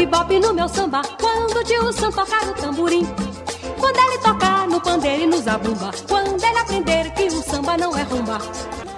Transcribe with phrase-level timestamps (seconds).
[0.00, 3.04] Bebop no meu samba quando o tio Sam tocar o tamborim.
[3.78, 5.90] Quando ele tocar no pandeiro e no zabumba.
[6.08, 8.38] Quando ele aprender que o samba não é rumba.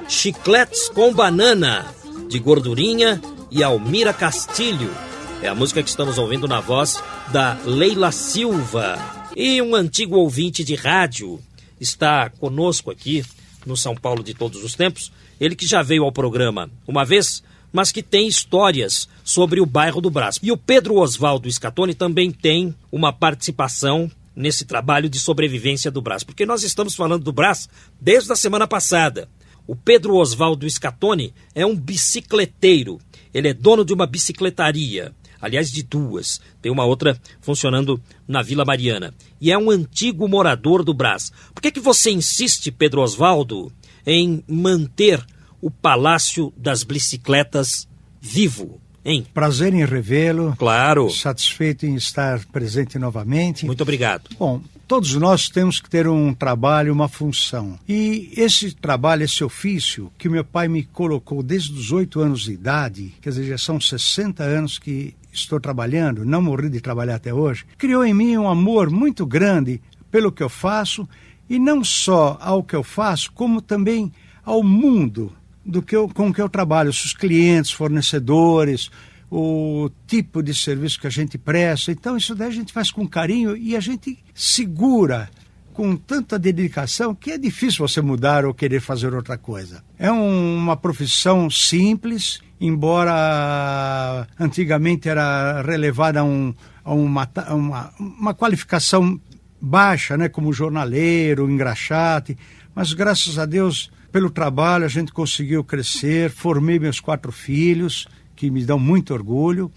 [0.08, 1.92] Chicletes com banana,
[2.28, 3.20] de gordurinha
[3.50, 4.94] e Almira Castilho.
[5.42, 8.96] É a música que estamos ouvindo na voz da Leila Silva.
[9.34, 11.40] E um antigo ouvinte de rádio
[11.80, 13.24] está conosco aqui
[13.66, 15.10] no São Paulo de todos os tempos.
[15.40, 20.00] Ele que já veio ao programa uma vez, mas que tem histórias sobre o bairro
[20.00, 20.38] do Brás.
[20.42, 26.24] E o Pedro Oswaldo Scatoni também tem uma participação nesse trabalho de sobrevivência do Brás,
[26.24, 27.68] porque nós estamos falando do Brás
[28.00, 29.28] desde a semana passada.
[29.66, 32.98] O Pedro Oswaldo Scatoni é um bicicleteiro.
[33.32, 36.40] Ele é dono de uma bicicletaria, aliás, de duas.
[36.60, 39.14] Tem uma outra funcionando na Vila Mariana.
[39.40, 41.32] E é um antigo morador do Brás.
[41.54, 43.72] Por que, que você insiste, Pedro Oswaldo,
[44.04, 45.24] em manter
[45.60, 47.88] o Palácio das Bicicletas
[48.20, 48.81] vivo?
[49.04, 49.26] Hein?
[49.34, 50.54] Prazer em revê-lo.
[50.56, 51.10] Claro.
[51.10, 53.66] Satisfeito em estar presente novamente.
[53.66, 54.30] Muito obrigado.
[54.38, 57.78] Bom, todos nós temos que ter um trabalho, uma função.
[57.88, 62.52] E esse trabalho, esse ofício que meu pai me colocou desde os oito anos de
[62.52, 67.32] idade, quer dizer, já são 60 anos que estou trabalhando, não morri de trabalhar até
[67.32, 69.80] hoje, criou em mim um amor muito grande
[70.10, 71.08] pelo que eu faço
[71.48, 74.12] e não só ao que eu faço, como também
[74.44, 75.32] ao mundo
[75.64, 78.90] do que eu, com que eu trabalho, os clientes, fornecedores,
[79.30, 81.90] o tipo de serviço que a gente presta.
[81.90, 85.30] Então, isso daí a gente faz com carinho e a gente segura
[85.72, 89.82] com tanta dedicação que é difícil você mudar ou querer fazer outra coisa.
[89.98, 98.34] É um, uma profissão simples, embora antigamente era relevada a, um, a uma, uma, uma
[98.34, 99.18] qualificação
[99.60, 102.36] baixa, né, como jornaleiro, engraxate,
[102.74, 108.06] mas graças a Deus pelo trabalho a gente conseguiu crescer, formei meus quatro filhos,
[108.36, 109.72] que me dão muito orgulho,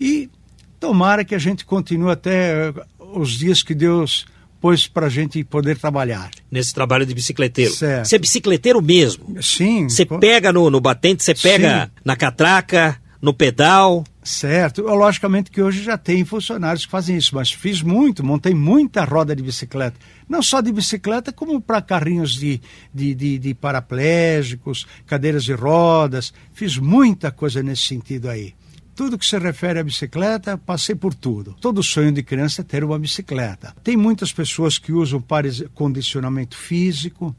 [0.00, 0.30] e
[0.78, 4.26] tomara que a gente continue até os dias que Deus
[4.60, 6.30] pôs para a gente poder trabalhar.
[6.50, 7.72] Nesse trabalho de bicicleteiro.
[7.72, 8.06] Certo.
[8.06, 9.42] Você é bicicleteiro mesmo?
[9.42, 9.88] Sim.
[9.88, 11.92] Você pega no, no batente, você pega Sim.
[12.04, 14.04] na catraca, no pedal.
[14.22, 14.82] Certo.
[14.82, 19.34] Logicamente que hoje já tem funcionários que fazem isso, mas fiz muito, montei muita roda
[19.34, 19.98] de bicicleta.
[20.28, 22.60] Não só de bicicleta, como para carrinhos de,
[22.92, 26.34] de, de, de paraplégicos, cadeiras de rodas.
[26.52, 28.54] Fiz muita coisa nesse sentido aí.
[28.94, 31.56] Tudo que se refere à bicicleta, passei por tudo.
[31.58, 33.74] Todo sonho de criança é ter uma bicicleta.
[33.82, 37.34] Tem muitas pessoas que usam para condicionamento físico,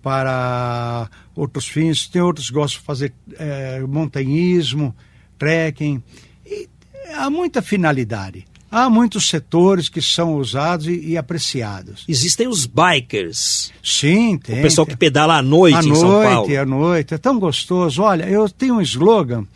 [0.00, 2.08] para outros fins.
[2.08, 4.96] Tem outros que gostam de fazer é, montanhismo,
[5.44, 6.02] trekking.
[6.46, 6.68] E
[7.14, 8.44] há muita finalidade.
[8.70, 12.04] Há muitos setores que são usados e, e apreciados.
[12.08, 13.72] Existem os bikers.
[13.82, 14.58] Sim, tem.
[14.58, 16.58] O pessoal que pedala à noite à em noite, São Paulo.
[16.58, 18.02] À noite, é tão gostoso.
[18.02, 19.46] Olha, eu tenho um slogan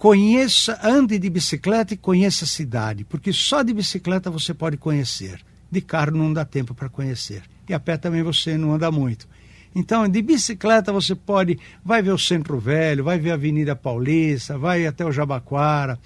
[0.00, 5.40] conheça, ande de bicicleta e conheça a cidade, porque só de bicicleta você pode conhecer.
[5.70, 7.42] De carro não dá tempo para conhecer.
[7.68, 9.28] E a pé também você não anda muito.
[9.74, 14.58] Então, de bicicleta você pode, vai ver o Centro Velho, vai ver a Avenida Paulista,
[14.58, 15.98] vai até o Jabaquara.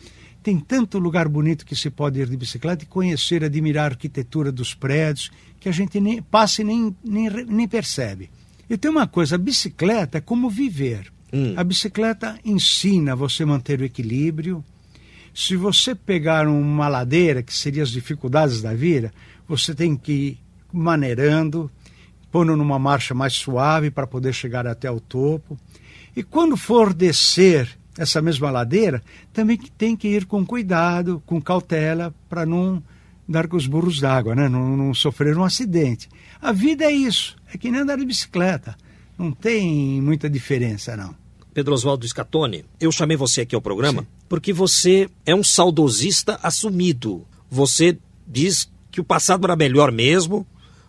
[0.43, 4.53] Tem tanto lugar bonito que se pode ir de bicicleta e conhecer, admirar a arquitetura
[4.53, 8.29] dos prédios, que a gente nem passa e nem, nem, nem percebe.
[8.69, 11.11] E tem uma coisa, a bicicleta é como viver.
[11.33, 11.55] Hum.
[11.57, 14.63] A bicicleta ensina você a manter o equilíbrio.
[15.35, 19.13] Se você pegar uma ladeira, que seriam as dificuldades da vida,
[19.49, 20.39] você tem que ir
[20.72, 21.71] maneirando,
[22.34, 25.57] pondo numa marcha mais suave para poder chegar até o topo.
[26.16, 29.01] E quando for descer essa mesma ladeira,
[29.33, 32.83] também tem que ir com cuidado, com cautela, para não
[33.28, 34.48] dar com os burros d'água, né?
[34.48, 36.09] não, não sofrer um acidente.
[36.42, 38.77] A vida é isso, é que nem andar de bicicleta.
[39.16, 41.15] Não tem muita diferença, não.
[41.54, 44.09] Pedro Oswaldo Scatoni, eu chamei você aqui ao programa Sim.
[44.28, 47.25] porque você é um saudosista assumido.
[47.48, 47.97] Você
[48.27, 50.45] diz que o passado era melhor mesmo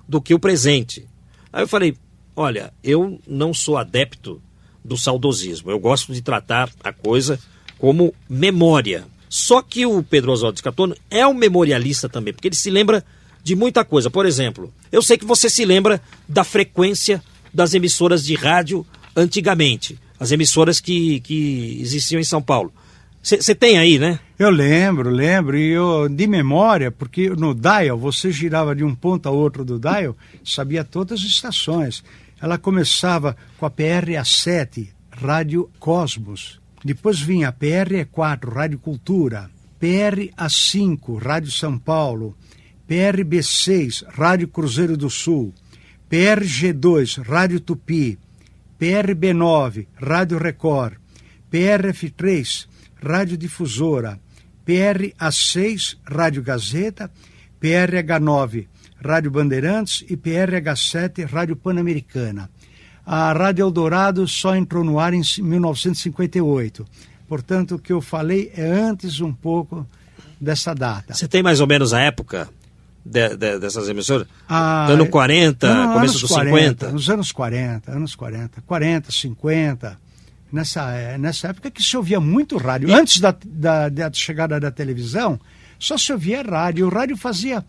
[0.10, 1.08] do que o presente.
[1.56, 1.96] Aí eu falei:
[2.36, 4.42] olha, eu não sou adepto
[4.84, 5.72] do saudosismo.
[5.72, 7.40] Eu gosto de tratar a coisa
[7.80, 9.06] como memória.
[9.30, 13.06] Só que o Pedro Oswaldo Scatoni é um memorialista também, porque ele se lembra
[13.42, 14.10] de muita coisa.
[14.10, 17.24] Por exemplo, eu sei que você se lembra da frequência
[17.54, 18.86] das emissoras de rádio
[19.16, 22.74] antigamente, as emissoras que, que existiam em São Paulo.
[23.26, 24.20] Você tem aí, né?
[24.38, 29.28] Eu lembro, lembro, e eu de memória, porque no dial você girava de um ponto
[29.28, 32.04] a outro do dial, sabia todas as estações.
[32.40, 36.62] Ela começava com a PRA7, Rádio Cosmos.
[36.84, 39.50] Depois vinha a PRE4, Rádio Cultura.
[39.82, 42.38] PRA5, Rádio São Paulo.
[42.88, 45.52] PRB6, Rádio Cruzeiro do Sul.
[46.12, 48.20] PRG2, Rádio Tupi.
[48.80, 50.98] PRB9, Rádio Record.
[51.52, 52.68] PRF3,
[53.06, 54.20] Rádio Difusora.
[54.66, 57.12] PRA6, Rádio Gazeta.
[57.62, 58.68] PRH9,
[59.04, 62.50] Rádio Bandeirantes e PRH7, Rádio Pan-Americana.
[63.06, 66.86] A Rádio Eldorado só entrou no ar em 1958.
[67.28, 69.88] Portanto, o que eu falei é antes um pouco
[70.40, 71.14] dessa data.
[71.14, 72.50] Você tem mais ou menos a época
[73.04, 74.28] de, de, dessas emissoras?
[74.48, 76.92] Ah, ano 40, não, começo dos 40, 50?
[76.92, 78.62] Nos anos 40, anos 40.
[78.62, 80.05] 40, 50.
[80.52, 82.94] Nessa, nessa época que se ouvia muito rádio.
[82.94, 85.40] Antes da, da, da chegada da televisão,
[85.78, 86.86] só se ouvia rádio.
[86.86, 87.66] O rádio fazia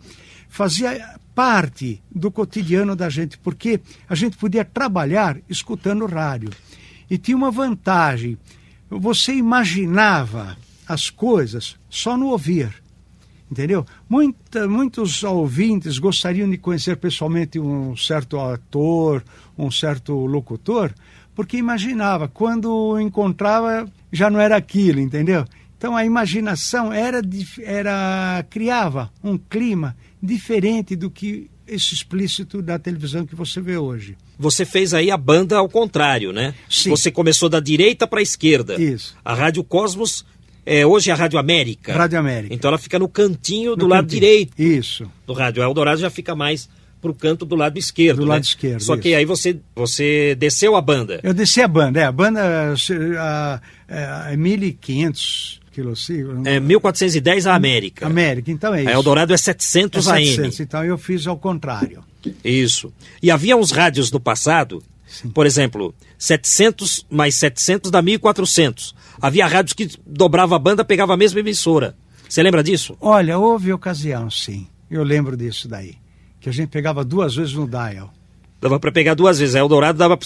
[0.47, 3.79] fazia parte do cotidiano da gente, porque
[4.09, 6.49] a gente podia trabalhar escutando rádio.
[7.09, 8.37] E tinha uma vantagem:
[8.89, 10.57] você imaginava
[10.87, 12.73] as coisas só no ouvir.
[13.49, 13.85] Entendeu?
[14.09, 19.23] Muita, muitos ouvintes gostariam de conhecer pessoalmente um certo ator,
[19.57, 20.93] um certo locutor,
[21.37, 25.45] porque imaginava, quando encontrava já não era aquilo, entendeu?
[25.77, 27.21] Então a imaginação era,
[27.61, 34.17] era criava um clima diferente do que esse explícito da televisão que você vê hoje.
[34.39, 36.55] Você fez aí a banda ao contrário, né?
[36.67, 36.89] Sim.
[36.89, 38.81] Você começou da direita para a esquerda.
[38.81, 39.15] Isso.
[39.23, 40.25] A Rádio Cosmos
[40.65, 41.93] é hoje é a Rádio América.
[41.93, 42.51] Rádio América.
[42.51, 44.59] Então ela fica no cantinho do lado direito.
[44.59, 45.07] Isso.
[45.27, 46.67] Do rádio Eldorado já fica mais
[47.01, 48.17] para o canto do lado esquerdo.
[48.17, 48.33] Do né?
[48.33, 48.81] lado esquerdo.
[48.81, 51.19] Só que aí você, você desceu a banda.
[51.23, 52.05] Eu desci a banda, é.
[52.05, 52.41] A banda
[53.19, 56.45] a, a, é 1.500 quilociclos.
[56.45, 58.05] É 1410 a América.
[58.05, 58.89] América, então é isso.
[58.89, 60.65] A Eldorado é 700 é 700, AM.
[60.67, 62.03] Então eu fiz ao contrário.
[62.43, 62.91] Isso.
[63.21, 65.29] E havia uns rádios no passado, Sim.
[65.29, 68.95] por exemplo, 700 mais 700 dá 1400.
[69.21, 71.95] Havia rádios que dobrava a banda, pegava a mesma emissora.
[72.27, 72.97] Você lembra disso?
[72.99, 74.67] Olha, houve ocasião, sim.
[74.89, 75.95] Eu lembro disso daí.
[76.47, 78.09] Que a gente pegava duas vezes no dial.
[78.61, 79.53] Dava para pegar duas vezes.
[79.53, 80.25] A Eldorado dava para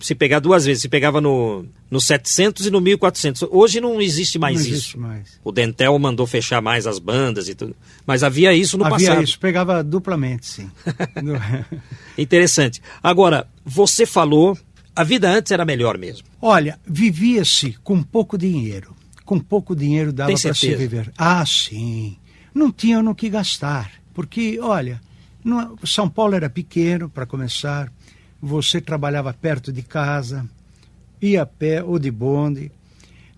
[0.00, 0.82] se pegar duas vezes.
[0.82, 3.44] Se pegava no, no 700 e no 1400.
[3.52, 4.72] Hoje não existe mais não isso.
[4.72, 5.38] Existe mais.
[5.44, 7.76] O Dentel mandou fechar mais as bandas e tudo.
[8.04, 9.12] Mas havia isso no havia passado.
[9.12, 10.68] Havia isso, pegava duplamente, sim.
[12.18, 12.82] Interessante.
[13.00, 14.58] Agora, você falou,
[14.96, 16.26] a vida antes era melhor mesmo.
[16.42, 18.92] Olha, vivia-se com pouco dinheiro.
[19.24, 21.12] Com pouco dinheiro dava para se viver.
[21.16, 22.16] Ah, sim.
[22.52, 23.92] Não tinha no que gastar.
[24.12, 25.00] Porque, olha,
[25.84, 27.92] são Paulo era pequeno, para começar,
[28.40, 30.48] você trabalhava perto de casa,
[31.20, 32.70] ia a pé ou de bonde,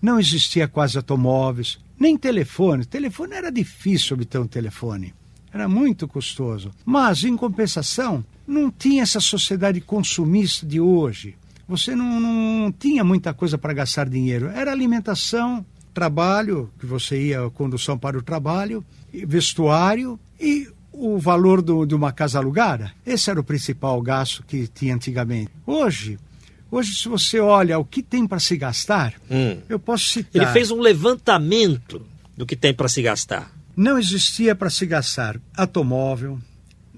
[0.01, 2.85] não existia quase automóveis, nem telefone.
[2.85, 5.13] Telefone era difícil obter um telefone,
[5.51, 6.71] era muito custoso.
[6.85, 11.35] Mas, em compensação, não tinha essa sociedade consumista de hoje.
[11.67, 14.47] Você não, não tinha muita coisa para gastar dinheiro.
[14.47, 18.83] Era alimentação, trabalho, que você ia condução para o trabalho,
[19.13, 22.91] vestuário e o valor do, de uma casa alugada.
[23.05, 25.51] Esse era o principal gasto que tinha antigamente.
[25.65, 26.19] Hoje,
[26.71, 29.57] hoje se você olha o que tem para se gastar, hum.
[29.67, 30.41] eu posso citar.
[30.41, 32.05] Ele fez um levantamento
[32.37, 33.51] do que tem para se gastar.
[33.75, 36.39] Não existia para se gastar automóvel.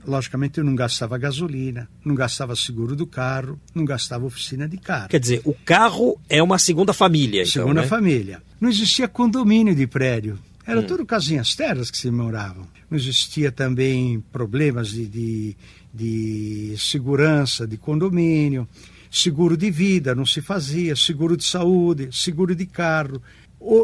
[0.06, 5.10] Logicamente, eu não gastava gasolina, não gastava seguro do carro, não gastava oficina de carro.
[5.10, 7.42] Quer dizer, o carro é uma segunda família.
[7.42, 7.88] Então, segunda né?
[7.88, 8.44] família.
[8.62, 10.38] Não existia condomínio de prédio.
[10.68, 10.84] Era hum.
[10.84, 12.68] tudo casinhas terras que se moravam.
[12.90, 15.58] Não existia também problemas de, de,
[15.94, 18.68] de segurança de condomínio,
[19.10, 23.22] seguro de vida não se fazia, seguro de saúde, seguro de carro.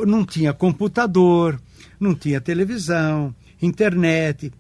[0.05, 1.59] Não tinha computador,
[1.99, 4.51] não tinha televisão, internet,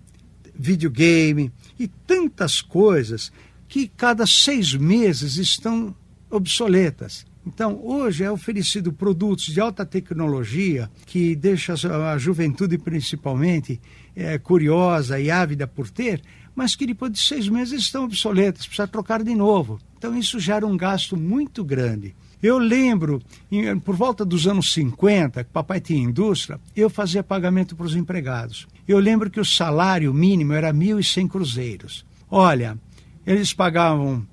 [0.55, 3.31] videogame e tantas coisas
[3.67, 5.95] que cada seis meses estão
[6.29, 7.25] obsoletas.
[7.45, 13.81] Então, hoje é oferecido produtos de alta tecnologia que deixa a juventude, principalmente,
[14.15, 16.21] é, curiosa e ávida por ter,
[16.55, 19.79] mas que depois de seis meses estão obsoletas, precisa trocar de novo.
[19.97, 22.15] Então, isso gera um gasto muito grande.
[22.41, 27.75] Eu lembro, em, por volta dos anos 50, que papai tinha indústria, eu fazia pagamento
[27.75, 28.67] para os empregados.
[28.87, 32.05] Eu lembro que o salário mínimo era 1.100 cruzeiros.
[32.29, 32.77] Olha,
[33.25, 34.25] eles pagavam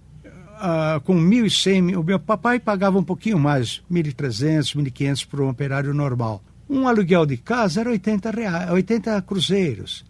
[0.61, 5.93] ah, com 1.100, o meu papai pagava um pouquinho mais, 1.300, 1.500 para um operário
[5.93, 6.43] normal.
[6.69, 10.05] Um aluguel de casa era 80, reais, 80 cruzeiros.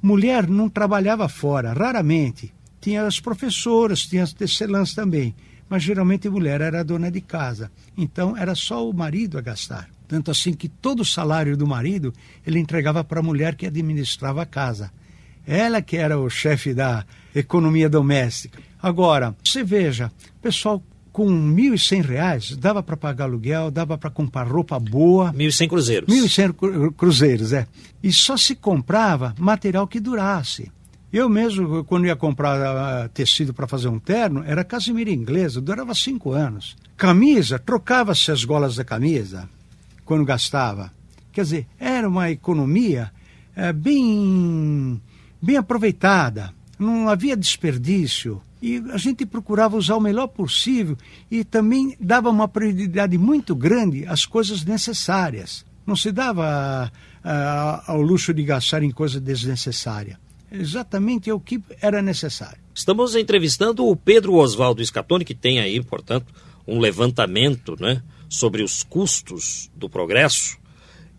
[0.00, 2.54] mulher não trabalhava fora, raramente.
[2.80, 5.34] Tinha as professoras, tinha as tecelãs também,
[5.68, 7.70] mas geralmente a mulher era a dona de casa.
[7.96, 9.88] Então era só o marido a gastar.
[10.06, 12.12] Tanto assim que todo o salário do marido
[12.46, 14.92] ele entregava para a mulher que administrava a casa.
[15.46, 17.04] Ela que era o chefe da
[17.34, 18.62] economia doméstica.
[18.80, 20.82] Agora, você veja, pessoal
[21.14, 25.30] com R$ 1.100 dava para pagar aluguel, dava para comprar roupa boa.
[25.30, 26.12] R$ 1.100 cruzeiros.
[26.12, 27.68] R$ 1.100 cruzeiros, é.
[28.02, 30.72] E só se comprava material que durasse.
[31.12, 35.94] Eu mesmo, quando ia comprar uh, tecido para fazer um terno, era casimira inglesa, durava
[35.94, 36.76] cinco anos.
[36.96, 39.48] Camisa, trocava-se as golas da camisa
[40.04, 40.90] quando gastava.
[41.32, 43.12] Quer dizer, era uma economia
[43.56, 45.00] uh, bem,
[45.40, 50.96] bem aproveitada, não havia desperdício e a gente procurava usar o melhor possível
[51.30, 55.66] e também dava uma prioridade muito grande às coisas necessárias.
[55.86, 56.90] Não se dava
[57.22, 60.18] uh, ao luxo de gastar em coisa desnecessária.
[60.50, 62.56] Exatamente o que era necessário.
[62.74, 66.32] Estamos entrevistando o Pedro Oswaldo Scatoni, que tem aí, portanto,
[66.66, 70.56] um levantamento né, sobre os custos do progresso.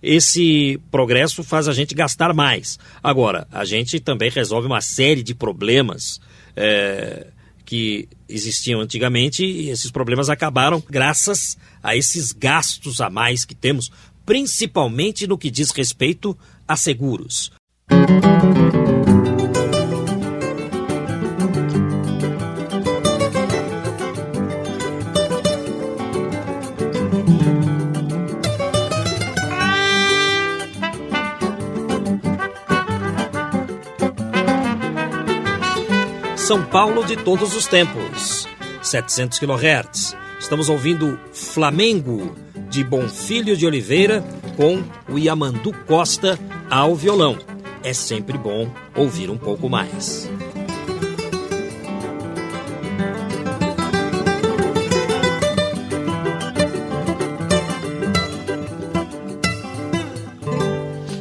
[0.01, 2.79] Esse progresso faz a gente gastar mais.
[3.03, 6.19] Agora, a gente também resolve uma série de problemas
[6.55, 7.27] é,
[7.65, 13.91] que existiam antigamente e esses problemas acabaram graças a esses gastos a mais que temos,
[14.25, 17.51] principalmente no que diz respeito a seguros.
[36.45, 38.47] São Paulo de todos os tempos,
[38.83, 40.15] 700 kHz.
[40.39, 42.35] Estamos ouvindo Flamengo
[42.69, 44.23] de Bonfilho de Oliveira
[44.55, 46.37] com o Yamandu Costa
[46.69, 47.35] ao violão.
[47.83, 50.29] É sempre bom ouvir um pouco mais.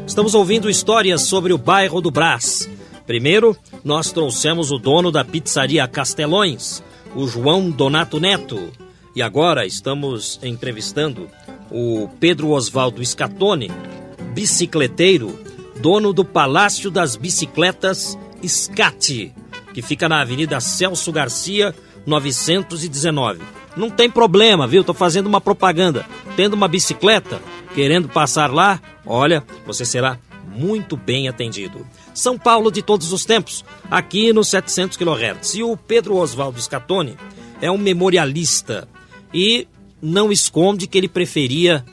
[0.06, 2.68] Estamos ouvindo histórias sobre o bairro do Brás.
[3.06, 6.82] Primeiro, nós trouxemos o dono da pizzaria Castelões,
[7.14, 8.72] o João Donato Neto.
[9.14, 11.28] E agora estamos entrevistando
[11.70, 13.70] o Pedro Oswaldo Scatone,
[14.32, 15.38] bicicleteiro,
[15.76, 19.32] dono do Palácio das Bicicletas Scati,
[19.74, 21.74] que fica na Avenida Celso Garcia,
[22.06, 23.40] 919.
[23.76, 24.82] Não tem problema, viu?
[24.82, 26.06] Tô fazendo uma propaganda.
[26.36, 27.40] Tendo uma bicicleta,
[27.74, 30.18] querendo passar lá, olha, você será
[30.54, 31.86] muito bem atendido.
[32.14, 35.56] São Paulo de todos os tempos, aqui no 700 kHz.
[35.56, 37.16] E o Pedro Oswaldo Scatone
[37.60, 38.88] é um memorialista
[39.32, 39.66] e
[40.00, 41.84] não esconde que ele preferia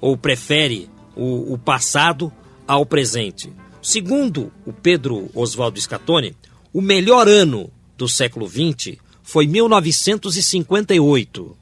[0.00, 2.32] ou prefere o, o passado
[2.66, 3.52] ao presente.
[3.80, 6.34] Segundo o Pedro Oswaldo Scatone,
[6.72, 11.56] o melhor ano do século XX foi 1958.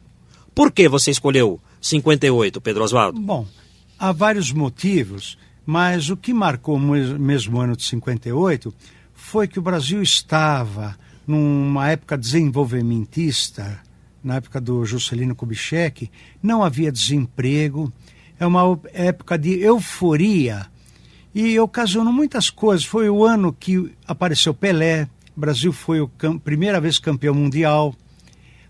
[0.55, 3.21] Por que você escolheu 58, Pedro Oswaldo?
[3.21, 3.45] Bom,
[3.99, 5.37] há vários motivos.
[5.67, 8.73] Mas o que marcou o mesmo ano de 58
[9.13, 10.97] foi que o Brasil estava
[11.27, 13.81] numa época desenvolvimentista,
[14.23, 16.09] na época do Juscelino Kubitschek,
[16.41, 17.93] não havia desemprego,
[18.39, 20.67] é uma época de euforia
[21.35, 22.87] e ocasionou muitas coisas.
[22.87, 27.95] Foi o ano que apareceu Pelé, o Brasil foi a primeira vez campeão mundial,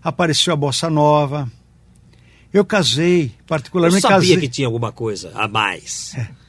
[0.03, 1.51] apareceu a Bossa Nova.
[2.51, 4.37] Eu casei, particularmente Eu sabia casei.
[4.37, 6.15] que tinha alguma coisa a mais.
[6.15, 6.46] É.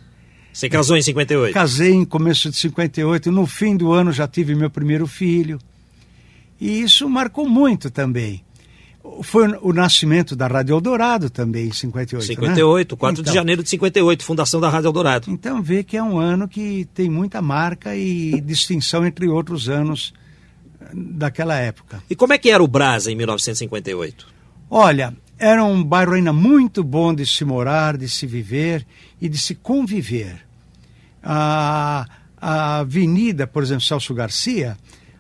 [0.59, 1.55] Você casou em 58?
[1.55, 3.31] Casei em começo de 58.
[3.31, 5.57] No fim do ano já tive meu primeiro filho.
[6.61, 8.43] E isso marcou muito também.
[9.23, 12.27] Foi o nascimento da Rádio Eldorado também, em 58.
[12.27, 12.99] 58, né?
[12.99, 15.31] 4 então, de janeiro de 58, fundação da Rádio Eldorado.
[15.31, 20.13] Então vê que é um ano que tem muita marca e distinção entre outros anos
[20.81, 22.03] eh, daquela época.
[22.11, 24.27] E como é que era o Brasa em 1958?
[24.69, 28.85] Olha, era um bairro ainda muito bom de se morar, de se viver
[29.21, 30.48] e de se conviver
[31.31, 32.07] a,
[32.39, 34.79] a avenida, por exemplo, Celso Garcia,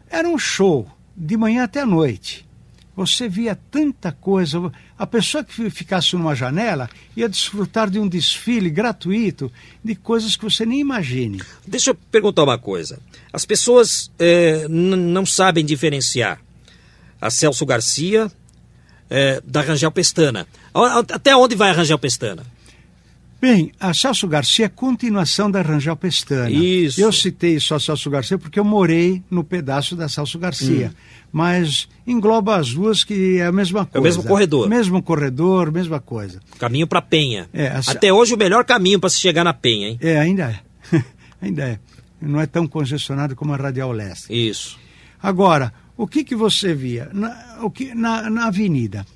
[0.09, 2.49] era um show, de manhã até a noite.
[2.97, 4.73] Você via tanta coisa.
[4.99, 9.53] A pessoa que ficasse numa janela ia desfrutar de um desfile gratuito
[9.85, 11.41] de coisas que você nem imagine.
[11.67, 12.99] Deixa eu perguntar uma coisa.
[13.33, 16.41] As pessoas é, não sabem diferenciar
[17.21, 18.33] a Celso Garcia
[19.11, 20.47] é, da Rangel Pestana.
[21.12, 22.45] Até onde vai a Rangel Pestana?
[23.40, 26.50] Bem, a Celso Garcia é continuação da Rangel Pestana.
[26.50, 27.00] Isso.
[27.00, 30.88] Eu citei só Celso Garcia porque eu morei no pedaço da Celso Garcia.
[30.88, 31.18] Hum.
[31.30, 33.97] Mas engloba as duas que é a mesma coisa.
[33.97, 34.68] É o mesmo corredor.
[34.68, 36.40] Mesmo corredor, mesma coisa.
[36.59, 37.49] Caminho para Penha.
[37.52, 37.78] É, a...
[37.87, 39.99] Até hoje o melhor caminho para se chegar na Penha, hein?
[40.00, 40.61] É, ainda
[40.92, 41.04] é.
[41.40, 41.78] ainda é.
[42.21, 44.33] não é tão congestionado como a Radial Leste.
[44.33, 44.78] Isso.
[45.23, 47.09] Agora, o que, que você via?
[47.12, 49.07] Na, o que, na, na avenida,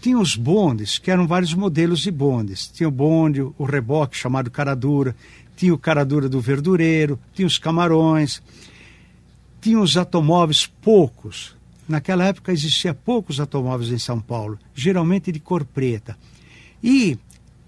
[0.00, 2.68] tinha os bondes, que eram vários modelos de bondes.
[2.68, 5.16] Tinha o bonde, o reboque chamado caradura,
[5.56, 8.42] tinha o caradura do verdureiro, tinha os camarões,
[9.60, 11.56] tinha os automóveis poucos.
[11.88, 16.16] Naquela época existia poucos automóveis em São Paulo, geralmente de cor preta.
[16.82, 17.18] E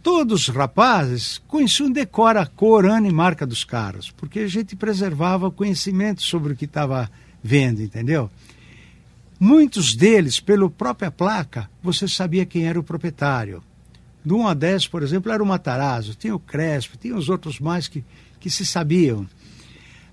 [0.03, 4.77] todos os rapazes conheciam decor a cor, ano e marca dos carros, porque a gente
[4.77, 7.11] preservava conhecimento sobre o que estava
[7.43, 8.31] vendo, entendeu?
[9.41, 13.63] Muitos deles, pela própria placa, você sabia quem era o proprietário.
[14.25, 17.61] Do 1 a 10, por exemplo, era o Matarazzo, tinha o Crespo, tinha os outros
[17.61, 18.05] mais que,
[18.41, 19.29] que se sabiam.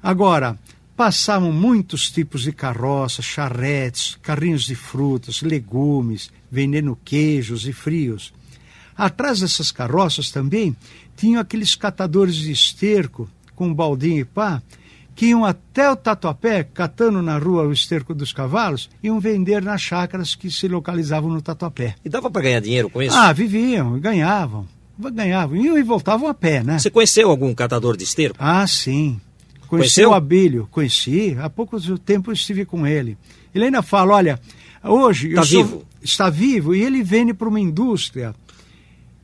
[0.01, 0.57] Agora,
[0.95, 8.31] passavam muitos tipos de carroças, charretes, carrinhos de frutas, legumes, vendendo queijos e frios.
[8.95, 10.75] Atrás dessas carroças também
[11.17, 14.61] tinham aqueles catadores de esterco com baldinho e pá,
[15.15, 19.81] que iam até o Tatuapé, catando na rua o esterco dos cavalos, iam vender nas
[19.81, 21.95] chácaras que se localizavam no Tatuapé.
[22.03, 23.15] E dava para ganhar dinheiro com isso?
[23.15, 24.67] Ah, viviam, ganhavam.
[24.99, 26.77] Ganhavam, iam e voltavam a pé, né?
[26.79, 28.37] Você conheceu algum catador de esterco?
[28.39, 29.19] Ah, sim.
[29.67, 30.09] Conheci Conheceu?
[30.11, 31.35] o Abílio, conheci.
[31.39, 33.17] Há pouco tempo eu estive com ele.
[33.53, 34.39] Ele ainda fala, olha,
[34.83, 35.29] hoje...
[35.29, 35.83] Está vivo?
[36.01, 38.35] Está vivo e ele vende para uma indústria.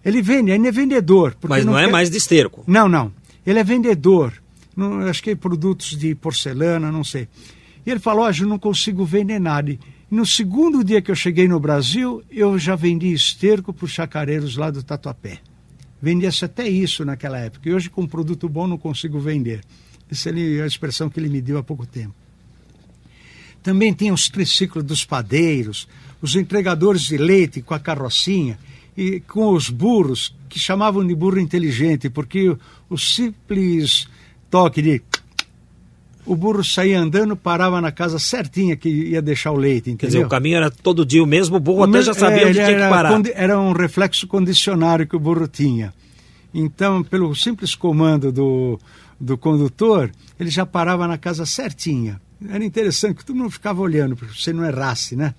[0.04, 1.38] Ele vende, ainda é vendedor.
[1.48, 1.92] Mas não, não é quer...
[1.92, 2.64] mais de esterco?
[2.66, 3.12] Não, não.
[3.46, 4.41] Ele é vendedor
[4.76, 7.28] não, acho que é produtos de porcelana, não sei.
[7.86, 9.72] E ele falou: hoje eu não consigo vender nada.
[9.72, 13.92] E no segundo dia que eu cheguei no Brasil, eu já vendi esterco para os
[13.92, 15.40] chacareiros lá do Tatuapé.
[16.02, 17.70] Vendia-se até isso naquela época.
[17.70, 19.62] E hoje, com um produto bom, não consigo vender.
[20.10, 22.14] Essa é a expressão que ele me deu há pouco tempo.
[23.64, 25.88] Também tinha os triciclos dos padeiros,
[26.22, 28.58] os entregadores de leite com a carrocinha
[28.98, 32.58] e com os burros, que chamavam de burro inteligente, porque
[32.90, 34.08] o simples
[34.52, 35.02] toque de.
[36.24, 39.98] O burro saía andando, parava na casa certinha que ia deixar o leite, entendeu?
[39.98, 42.44] Quer dizer, o caminho era todo dia o mesmo, o burro o até já sabia
[42.44, 43.20] é, onde tinha que parar.
[43.34, 45.92] Era um reflexo condicionário que o burro tinha.
[46.54, 48.80] Então, pelo simples comando do,
[49.20, 52.22] do condutor, ele já parava na casa certinha.
[52.48, 55.34] Era interessante que todo mundo ficava olhando, para você não errasse, né?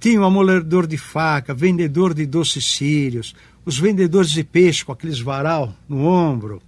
[0.00, 3.34] Tinha um amoledor de faca, vendedor de doces sírios,
[3.64, 6.62] os vendedores de peixe com aqueles varal no ombro,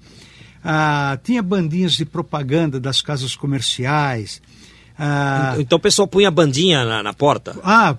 [0.64, 4.40] ah, tinha bandinhas de propaganda das casas comerciais.
[4.98, 7.56] Ah, então o pessoal punha bandinha na, na porta?
[7.62, 7.94] Ah,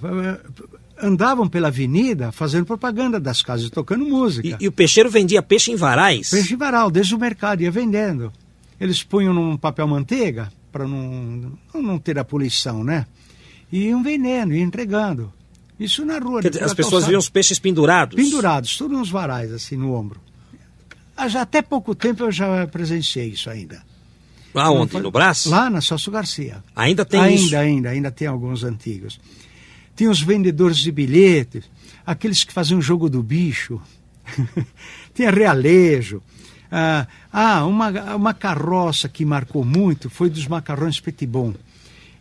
[1.02, 4.48] andavam pela avenida fazendo propaganda das casas, tocando música.
[4.48, 6.30] E, e, o peixeiro vendia peixe em varais?
[6.30, 8.32] Peixe em varal, desde o mercado, ia vendendo.
[8.80, 13.06] Eles punham num papel manteiga, para não, não ter a poluição, né?
[13.72, 15.32] E iam vendendo, iam entregando.
[15.80, 16.42] Isso na rua.
[16.42, 18.16] Dizer, as pessoas viam os peixes pendurados?
[18.16, 20.20] Pendurados, tudo nos varais, assim, no ombro.
[21.18, 23.82] Até pouco tempo eu já presenciei isso ainda.
[24.54, 25.50] Lá ontem, no braço?
[25.50, 26.64] Lá na Celso Garcia.
[26.76, 27.46] Ainda tem ainda, isso?
[27.46, 29.20] Ainda, ainda, ainda tem alguns antigos.
[29.96, 31.66] Tinha os vendedores de bilhetes,
[32.06, 33.82] aqueles que faziam jogo do bicho.
[35.14, 36.22] Tinha realejo.
[36.72, 41.54] Ah, ah, uma, uma carroça que marcou muito foi dos macarrões Petibon.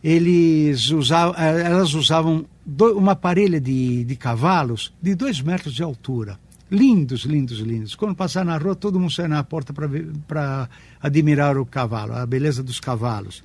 [0.02, 2.46] Eles usavam, eh, elas usavam
[2.94, 6.38] uma parelha de, de cavalos de dois metros de altura
[6.70, 7.94] lindos, lindos, lindos.
[7.94, 10.68] Quando passar na rua, todo mundo sai na porta para
[11.00, 13.42] admirar o cavalo, a beleza dos cavalos.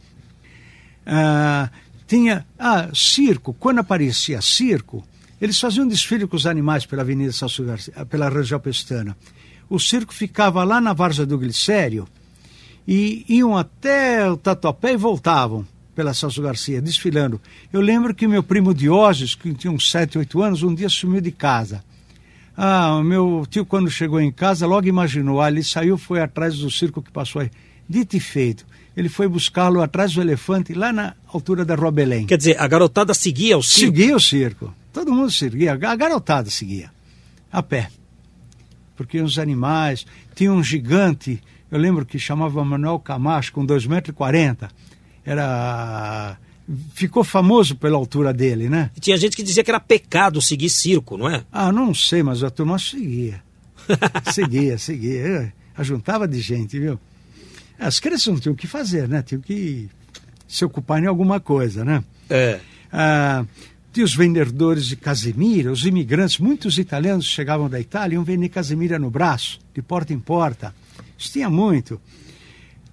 [1.06, 1.70] Ah,
[2.08, 3.54] tinha ah, circo.
[3.54, 5.04] Quando aparecia circo,
[5.40, 9.16] eles faziam desfile com os animais pela Avenida Celso Garcia, pela Rangel Pestana.
[9.70, 12.08] O circo ficava lá na Várzea do Glicério
[12.88, 17.40] e iam até o Tatuapé e voltavam pela Celso Garcia, desfilando.
[17.72, 21.22] Eu lembro que meu primo Diógenes, que tinha uns 7, 8 anos, um dia sumiu
[21.22, 21.84] de casa.
[22.64, 25.42] Ah, o meu tio, quando chegou em casa, logo imaginou.
[25.42, 27.50] Ah, ele saiu, foi atrás do circo que passou aí.
[27.90, 28.68] Dito e feito.
[28.96, 32.28] Ele foi buscá-lo atrás do elefante, lá na altura da Rua Belém.
[32.28, 33.98] Quer dizer, a garotada seguia o circo?
[33.98, 34.72] Seguia o circo.
[34.94, 35.74] Todo mundo seguia.
[35.74, 36.92] A garotada seguia.
[37.52, 37.90] A pé.
[38.96, 40.06] Porque os animais.
[40.36, 44.72] Tinha um gigante, eu lembro que chamava Manuel Camacho, com 2,40 metros.
[45.26, 46.38] Era
[46.94, 48.92] ficou famoso pela altura dele, né?
[48.96, 51.44] E tinha gente que dizia que era pecado seguir circo, não é?
[51.52, 53.42] Ah, não sei, mas a turma seguia.
[54.34, 55.54] seguia, seguia.
[55.78, 57.00] Ajuntava de gente, viu?
[57.80, 59.22] As crianças não tinham o que fazer, né?
[59.22, 59.90] Tinham que
[60.48, 62.04] se ocupar em alguma coisa, né?
[62.30, 62.60] É.
[62.92, 63.46] Ah,
[63.92, 68.50] tinha os vendedores de casemira, os imigrantes, muitos italianos chegavam da Itália e iam vender
[68.50, 70.74] casemira no braço, de porta em porta.
[71.18, 72.00] Isso tinha muito.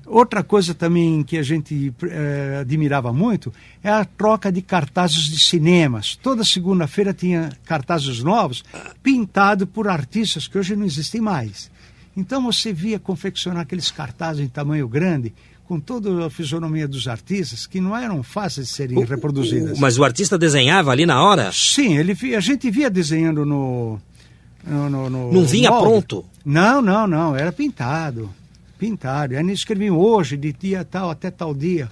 [0.08, 5.38] Outra coisa também que a gente eh, admirava muito é a troca de cartazes de
[5.38, 6.16] cinemas.
[6.16, 8.64] Toda segunda-feira tinha cartazes novos,
[9.02, 11.70] pintados por artistas que hoje não existem mais.
[12.16, 15.32] Então você via confeccionar aqueles cartazes em tamanho grande,
[15.66, 19.76] com toda a fisionomia dos artistas, que não eram fáceis de serem reproduzidas.
[19.76, 21.52] O, mas o artista desenhava ali na hora?
[21.52, 24.00] Sim, ele, a gente via desenhando no.
[24.66, 25.86] no, no, no não vinha molde.
[25.86, 26.24] pronto?
[26.42, 28.30] Não, não, não, era pintado.
[28.78, 29.36] Pintado.
[29.36, 31.90] Aí escreviam hoje, de dia tal até tal dia.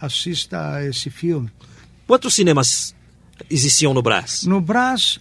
[0.00, 1.48] Assista esse filme.
[2.06, 2.94] Quantos cinemas
[3.48, 4.42] existiam no Brás?
[4.42, 5.20] No Brás,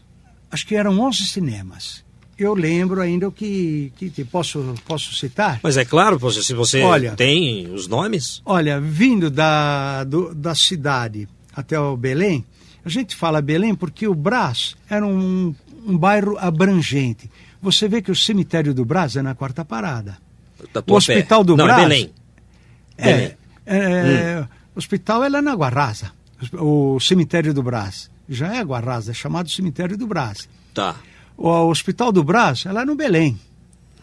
[0.49, 2.03] acho que eram 11 cinemas
[2.43, 5.59] eu lembro ainda o que, que, que, posso, posso citar.
[5.61, 8.41] Mas é claro, se você olha, tem os nomes.
[8.45, 12.43] Olha, vindo da, do, da cidade até o Belém,
[12.83, 15.53] a gente fala Belém porque o Brás era um,
[15.85, 17.29] um bairro abrangente.
[17.61, 20.17] Você vê que o cemitério do Brás é na quarta parada.
[20.87, 21.79] O hospital do Não, Brás.
[21.79, 22.13] É Belém.
[22.97, 23.37] É, Belém.
[23.65, 24.47] é, hum.
[24.75, 26.11] O hospital é lá na Guarraza.
[26.53, 28.09] O cemitério do Brás.
[28.27, 30.47] Já é Guarraza, é chamado cemitério do Brás.
[30.73, 30.95] Tá.
[31.37, 33.39] O Hospital do Brás é lá no Belém,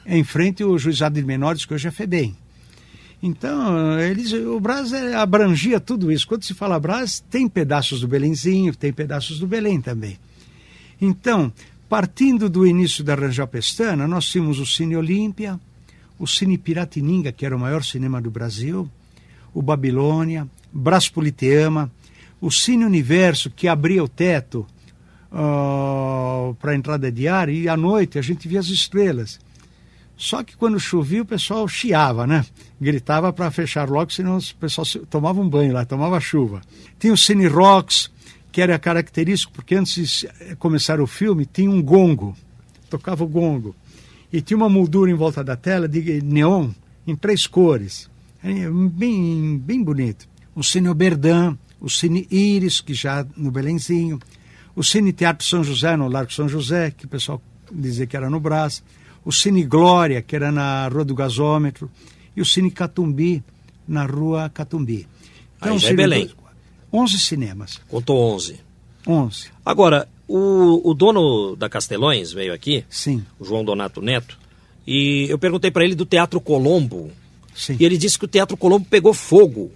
[0.04, 2.36] em frente ao Juizado de Menores, que hoje é FEBEM.
[3.22, 6.26] Então, eles, o Brás é, abrangia tudo isso.
[6.26, 10.18] Quando se fala Brás, tem pedaços do Belenzinho, tem pedaços do Belém também.
[11.00, 11.52] Então,
[11.88, 15.58] partindo do início da Rangel Pestana, nós tínhamos o Cine Olímpia,
[16.18, 18.90] o Cine Piratininga, que era o maior cinema do Brasil,
[19.54, 21.90] o Babilônia, Brás Politeama,
[22.40, 24.66] o Cine Universo, que abria o teto
[25.33, 29.40] uh, para a entrada diária e à noite a gente via as estrelas.
[30.16, 32.44] Só que quando chovia o pessoal chiava, né?
[32.81, 36.61] Gritava para fechar logo, senão o pessoal tomava um banho lá, tomava chuva.
[36.98, 38.11] Tinha o Cine Rocks,
[38.50, 42.37] que era característico, porque antes de começar o filme tinha um gongo,
[42.90, 43.76] tocava o gongo.
[44.32, 46.70] E tinha uma moldura em volta da tela de neon
[47.06, 48.10] em três cores.
[48.92, 50.28] Bem, bem bonito.
[50.54, 54.18] O Cine Oberdan, o Cine Íris, que já no Belenzinho,
[54.76, 57.40] o Cine Teatro São José, no Largo São José, que o pessoal
[57.72, 58.82] dizia que era no Brás,
[59.24, 61.90] o Cine Glória, que era na Rua do Gasômetro,
[62.36, 63.42] e o Cine Catumbi,
[63.86, 65.06] na Rua Catumbi.
[65.56, 66.30] Então, Aí já é Belém.
[66.92, 67.80] 11 cinemas.
[67.88, 68.60] Contou 11.
[69.06, 69.50] 11.
[69.64, 73.24] Agora, o, o dono da Castelões veio aqui, Sim.
[73.38, 74.38] o João Donato Neto,
[74.86, 77.10] e eu perguntei para ele do Teatro Colombo.
[77.54, 77.76] Sim.
[77.80, 79.72] E ele disse que o Teatro Colombo pegou fogo.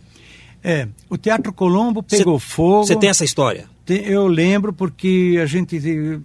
[0.63, 2.87] É, o Teatro Colombo pegou cê, fogo.
[2.87, 3.69] Você tem essa história?
[3.89, 6.21] Eu lembro porque a gente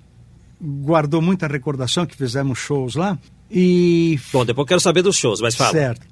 [0.61, 3.17] guardou muita recordação que fizemos shows lá
[3.49, 4.19] e...
[4.31, 5.71] Bom, depois eu quero saber dos shows, mas fala.
[5.71, 6.05] Certo.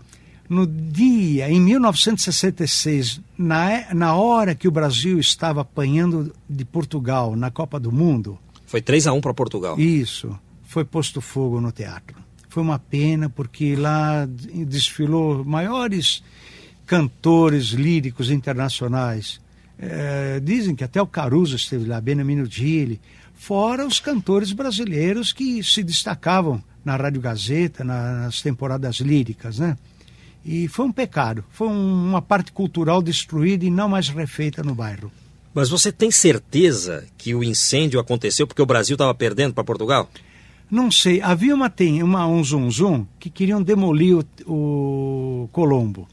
[0.47, 7.49] No dia, em 1966, na, na hora que o Brasil estava apanhando de Portugal na
[7.49, 8.37] Copa do Mundo...
[8.67, 9.79] Foi 3 a 1 para Portugal.
[9.79, 10.37] Isso.
[10.63, 12.17] Foi posto fogo no teatro.
[12.49, 16.23] Foi uma pena porque lá desfilou maiores
[16.85, 19.39] cantores líricos internacionais
[19.77, 22.99] é, dizem que até o Caruso esteve lá, Benamino Gili,
[23.33, 29.77] fora os cantores brasileiros que se destacavam na Rádio Gazeta, na, nas temporadas líricas, né?
[30.45, 34.75] E foi um pecado, foi um, uma parte cultural destruída e não mais refeita no
[34.75, 35.11] bairro.
[35.53, 40.09] Mas você tem certeza que o incêndio aconteceu porque o Brasil estava perdendo para Portugal?
[40.69, 41.21] Não sei.
[41.21, 46.07] Havia uma, tem, uma um zum zum que queriam demolir o, o Colombo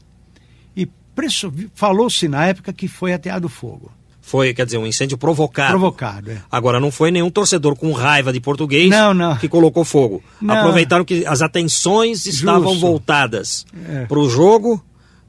[1.73, 3.91] falou-se na época que foi ateado fogo.
[4.25, 5.71] Foi, quer dizer, um incêndio provocado.
[5.71, 6.41] Provocado, é.
[6.49, 9.35] Agora, não foi nenhum torcedor com raiva de português não, não.
[9.35, 10.23] que colocou fogo.
[10.41, 10.55] Não.
[10.55, 12.79] Aproveitaram que as atenções estavam Justo.
[12.79, 14.05] voltadas é.
[14.05, 14.83] para o jogo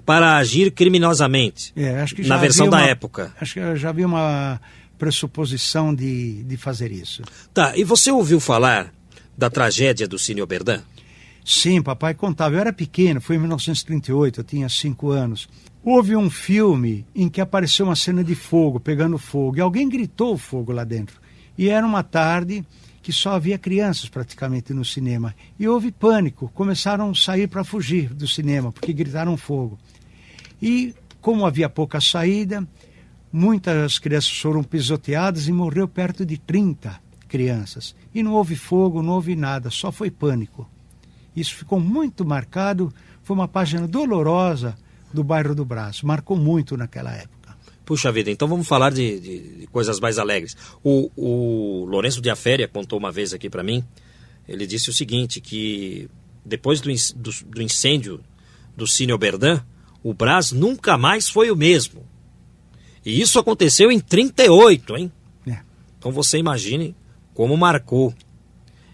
[0.07, 1.73] para agir criminosamente.
[1.75, 3.35] É, acho que na versão da época.
[3.41, 4.61] Acho que já havia uma
[4.97, 7.23] pressuposição de, de fazer isso.
[7.53, 8.95] Tá, e você ouviu falar
[9.37, 10.83] da tragédia do Cine Oberdan?
[11.45, 12.55] Sim, papai contava.
[12.55, 15.49] Eu era pequeno, foi em 1938, eu tinha cinco anos.
[15.87, 20.39] Houve um filme em que apareceu uma cena de fogo, pegando fogo, e alguém gritou
[20.39, 21.21] fogo lá dentro.
[21.59, 22.65] E era uma tarde
[23.03, 25.35] que só havia crianças praticamente no cinema.
[25.59, 29.79] E houve pânico, começaram a sair para fugir do cinema, porque gritaram fogo.
[30.61, 32.67] E, como havia pouca saída,
[33.31, 37.95] muitas crianças foram pisoteadas e morreu perto de 30 crianças.
[38.15, 40.67] E não houve fogo, não houve nada, só foi pânico.
[41.37, 42.91] Isso ficou muito marcado,
[43.23, 44.75] foi uma página dolorosa
[45.15, 46.07] do bairro do Braço.
[46.07, 47.57] Marcou muito naquela época.
[47.85, 50.57] Puxa vida, então vamos falar de, de, de coisas mais alegres.
[50.83, 53.85] O, o Lourenço de Aféria contou uma vez aqui para mim,
[54.49, 56.09] ele disse o seguinte, que
[56.45, 58.21] depois do, do, do incêndio
[58.77, 59.61] do Cine Oberdan,
[60.03, 62.05] o Brás nunca mais foi o mesmo.
[63.05, 65.13] E isso aconteceu em 38, hein?
[65.47, 65.59] É.
[65.99, 66.97] Então você imagine
[67.35, 68.15] como marcou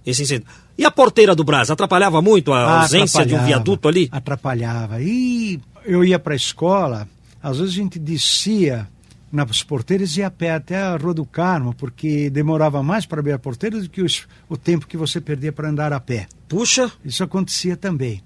[0.04, 0.46] esse incêndio.
[0.76, 4.08] E a porteira do Brás atrapalhava muito a ausência de um viaduto ali?
[4.10, 5.02] Atrapalhava.
[5.02, 7.08] E eu ia para a escola,
[7.42, 8.88] às vezes a gente descia
[9.32, 13.20] nas porteiras e ia a pé até a Rua do Carmo, porque demorava mais para
[13.20, 16.26] abrir a porteira do que os, o tempo que você perdia para andar a pé.
[16.48, 16.90] Puxa!
[17.04, 18.22] Isso acontecia também.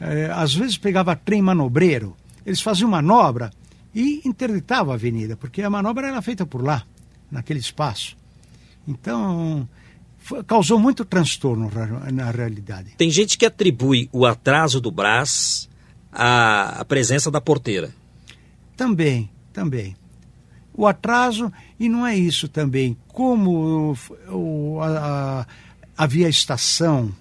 [0.00, 3.50] É, às vezes pegava trem manobreiro, eles faziam manobra
[3.94, 6.84] e interditavam a avenida, porque a manobra era feita por lá,
[7.30, 8.16] naquele espaço.
[8.88, 9.68] Então,
[10.18, 11.70] foi, causou muito transtorno
[12.12, 12.94] na realidade.
[12.96, 15.68] Tem gente que atribui o atraso do Brás
[16.12, 17.90] à, à presença da porteira.
[18.76, 19.96] Também, também.
[20.72, 23.94] O atraso, e não é isso também, como
[24.28, 24.86] o, a,
[25.40, 25.46] a,
[25.96, 27.12] havia estação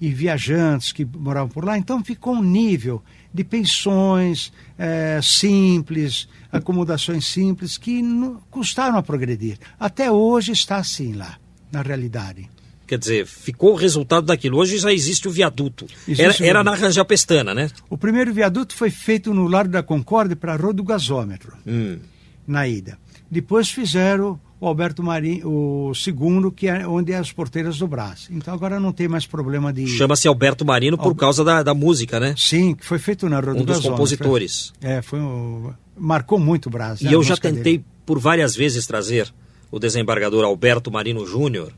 [0.00, 7.26] e viajantes que moravam por lá, então ficou um nível de pensões é, simples, acomodações
[7.26, 8.02] simples, que
[8.50, 9.58] custaram a progredir.
[9.78, 11.38] Até hoje está assim lá,
[11.70, 12.48] na realidade.
[12.86, 14.58] Quer dizer, ficou o resultado daquilo.
[14.58, 15.86] Hoje já existe o viaduto.
[16.06, 17.68] Existe era, era na Rangel Pestana, né?
[17.90, 21.98] O primeiro viaduto foi feito no Largo da Concórdia para a Rua do Gasômetro, hum.
[22.46, 22.96] na ida.
[23.28, 28.28] Depois fizeram o Alberto Marinho, o segundo, que é onde é as porteiras do Brás.
[28.30, 29.86] Então agora não tem mais problema de.
[29.88, 31.14] Chama-se Alberto Marino por Al...
[31.14, 32.34] causa da, da música, né?
[32.36, 34.72] Sim, que foi feito na Rua um dos compositores.
[34.80, 35.72] É, foi um...
[35.96, 37.00] marcou muito o Brás.
[37.00, 37.84] E né, eu já tentei dele.
[38.06, 39.32] por várias vezes trazer
[39.70, 41.72] o desembargador Alberto Marino Júnior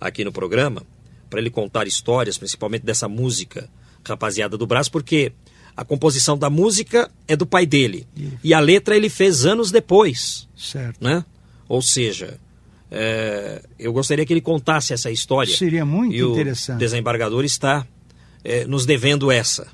[0.00, 0.82] aqui no programa
[1.28, 3.68] para ele contar histórias, principalmente dessa música
[4.04, 5.32] Rapaziada do Brás, porque
[5.76, 8.06] a composição da música é do pai dele
[8.42, 10.48] e a letra ele fez anos depois.
[10.56, 11.02] Certo.
[11.02, 11.24] Né?
[11.68, 12.38] Ou seja,
[12.90, 15.54] é, eu gostaria que ele contasse essa história.
[15.54, 16.76] Seria muito e interessante.
[16.76, 17.86] O desembargador está
[18.42, 19.68] é, nos devendo essa.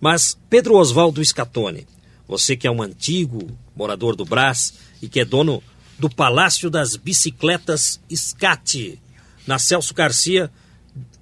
[0.00, 1.86] Mas, Pedro Oswaldo Scatone,
[2.28, 5.62] você que é um antigo morador do Brás e que é dono
[5.98, 9.00] do Palácio das Bicicletas Scate,
[9.46, 10.50] na Celso Garcia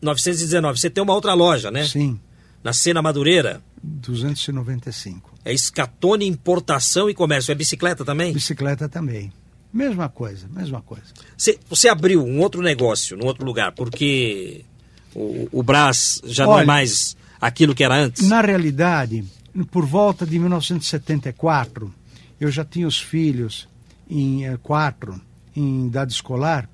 [0.01, 0.81] 919.
[0.81, 1.85] Você tem uma outra loja, né?
[1.87, 2.19] Sim.
[2.63, 3.61] Na Sena Madureira.
[3.83, 5.35] 295.
[5.45, 7.53] É Scatone Importação e Comércio.
[7.53, 8.33] É bicicleta também?
[8.33, 9.33] Bicicleta também.
[9.73, 11.07] Mesma coisa, mesma coisa.
[11.37, 14.65] Você, você abriu um outro negócio num outro lugar, porque
[15.13, 18.27] o, o Brás já Olha, não é mais aquilo que era antes?
[18.29, 19.25] Na realidade,
[19.73, 21.93] por volta de 1974,
[22.41, 23.69] eu já tinha os filhos
[24.09, 25.21] em eh, quatro,
[25.57, 26.71] em idade escolar,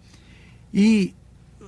[0.73, 1.15] e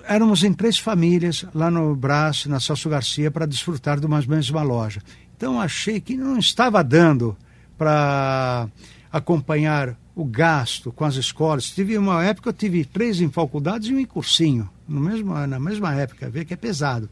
[0.07, 4.63] éramos em três famílias lá no Brás, na Celso Garcia, para desfrutar de uma mesma
[4.63, 5.03] loja.
[5.37, 7.37] Então achei que não estava dando
[7.77, 8.69] para
[9.13, 11.71] acompanhar o gasto com as escolas.
[11.71, 15.59] Tive uma época eu tive três em faculdades e um em cursinho, no mesmo, na
[15.59, 17.09] mesma época, vê que é pesado.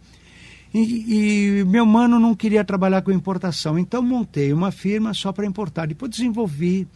[0.72, 5.46] E, e, meu mano não queria trabalhar com importação, então montei uma firma só para
[5.46, 5.88] importar.
[5.88, 6.86] Depois desenvolvi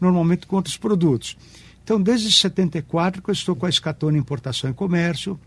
[0.00, 1.36] normalmente com outros produtos.
[1.82, 5.38] Então, desde 74 que eu estou com a Escatona Importação e Comércio,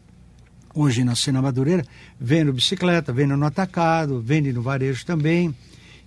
[0.74, 1.86] hoje na Sena Madureira,
[2.20, 5.56] vendo bicicleta, vendo no atacado, vende no varejo também.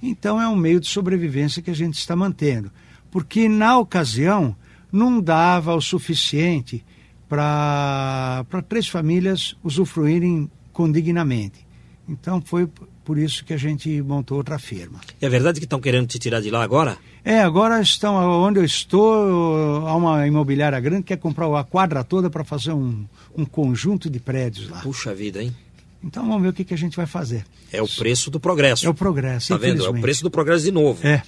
[0.03, 2.71] Então, é um meio de sobrevivência que a gente está mantendo
[3.11, 4.57] porque na ocasião
[4.91, 6.85] não dava o suficiente
[7.29, 11.67] para três famílias usufruírem condignamente.
[12.09, 12.69] Então foi
[13.09, 15.01] por isso que a gente montou outra firma.
[15.19, 16.99] É verdade que estão querendo te tirar de lá agora?
[17.25, 22.05] É, agora estão onde eu estou, há uma imobiliária grande que quer comprar a quadra
[22.05, 24.81] toda para fazer um, um conjunto de prédios lá.
[24.81, 25.57] Puxa vida, hein?
[26.05, 27.47] Então vamos ver o que, que a gente vai fazer.
[27.73, 28.85] É o preço do progresso.
[28.85, 29.49] É o progresso.
[29.49, 29.87] Tá vendo?
[29.87, 31.01] É o preço do progresso de novo.
[31.03, 31.23] É.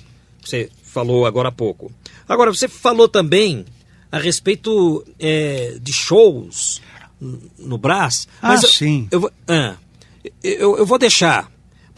[0.45, 1.91] Você falou agora há pouco.
[2.29, 3.65] Agora, você falou também
[4.13, 6.83] a respeito é, de shows
[7.59, 8.29] no Brás.
[8.43, 9.09] Ah, sim.
[9.11, 9.77] Eu, eu, ah,
[10.43, 11.51] eu, eu vou deixar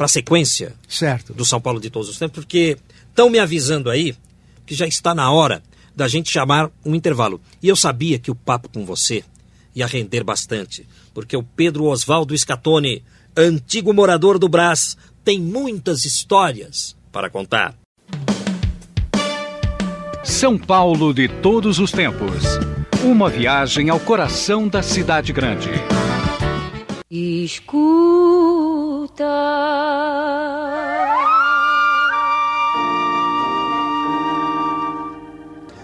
[0.03, 1.33] para a sequência certo.
[1.33, 2.77] do São Paulo de todos os tempos, porque
[3.09, 4.17] estão me avisando aí
[4.67, 5.63] que já está na hora
[5.95, 7.41] da gente chamar um intervalo.
[7.63, 9.23] E eu sabia que o papo com você
[9.73, 10.85] ia render bastante,
[11.15, 13.05] porque o Pedro Oswaldo Scatone,
[13.37, 17.73] antigo morador do Brás, tem muitas histórias para contar.
[20.25, 22.43] São Paulo de todos os tempos.
[23.05, 25.71] Uma viagem ao coração da cidade grande.
[27.15, 27.93] Escuta.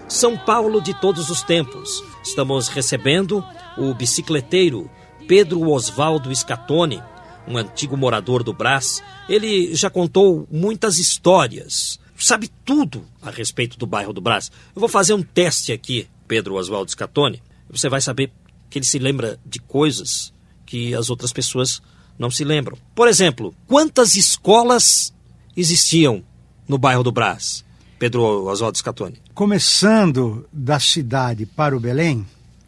[0.07, 2.03] São Paulo de todos os tempos.
[2.23, 3.45] Estamos recebendo
[3.77, 4.89] o bicicleteiro
[5.27, 6.99] Pedro Osvaldo Scatone,
[7.47, 9.03] um antigo morador do Brás.
[9.29, 14.51] Ele já contou muitas histórias sabe tudo a respeito do bairro do Brás.
[14.75, 17.39] Eu vou fazer um teste aqui, Pedro Oswaldo Scatone.
[17.69, 18.31] Você vai saber
[18.67, 20.33] que ele se lembra de coisas
[20.69, 21.81] que as outras pessoas
[22.17, 22.77] não se lembram.
[22.93, 25.11] Por exemplo, quantas escolas
[25.57, 26.23] existiam
[26.67, 27.65] no bairro do Brás?
[27.97, 29.19] Pedro Oswaldo Scatone.
[29.33, 32.23] Começando da cidade para o Belém,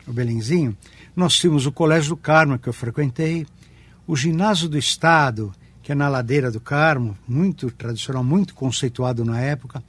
[0.07, 0.75] o Belenzinho,
[1.15, 3.45] nós tínhamos o Colégio do Carmo, que eu frequentei,
[4.07, 5.51] o Ginásio do Estado,
[5.83, 9.83] que é na Ladeira do Carmo, muito tradicional, muito conceituado na época.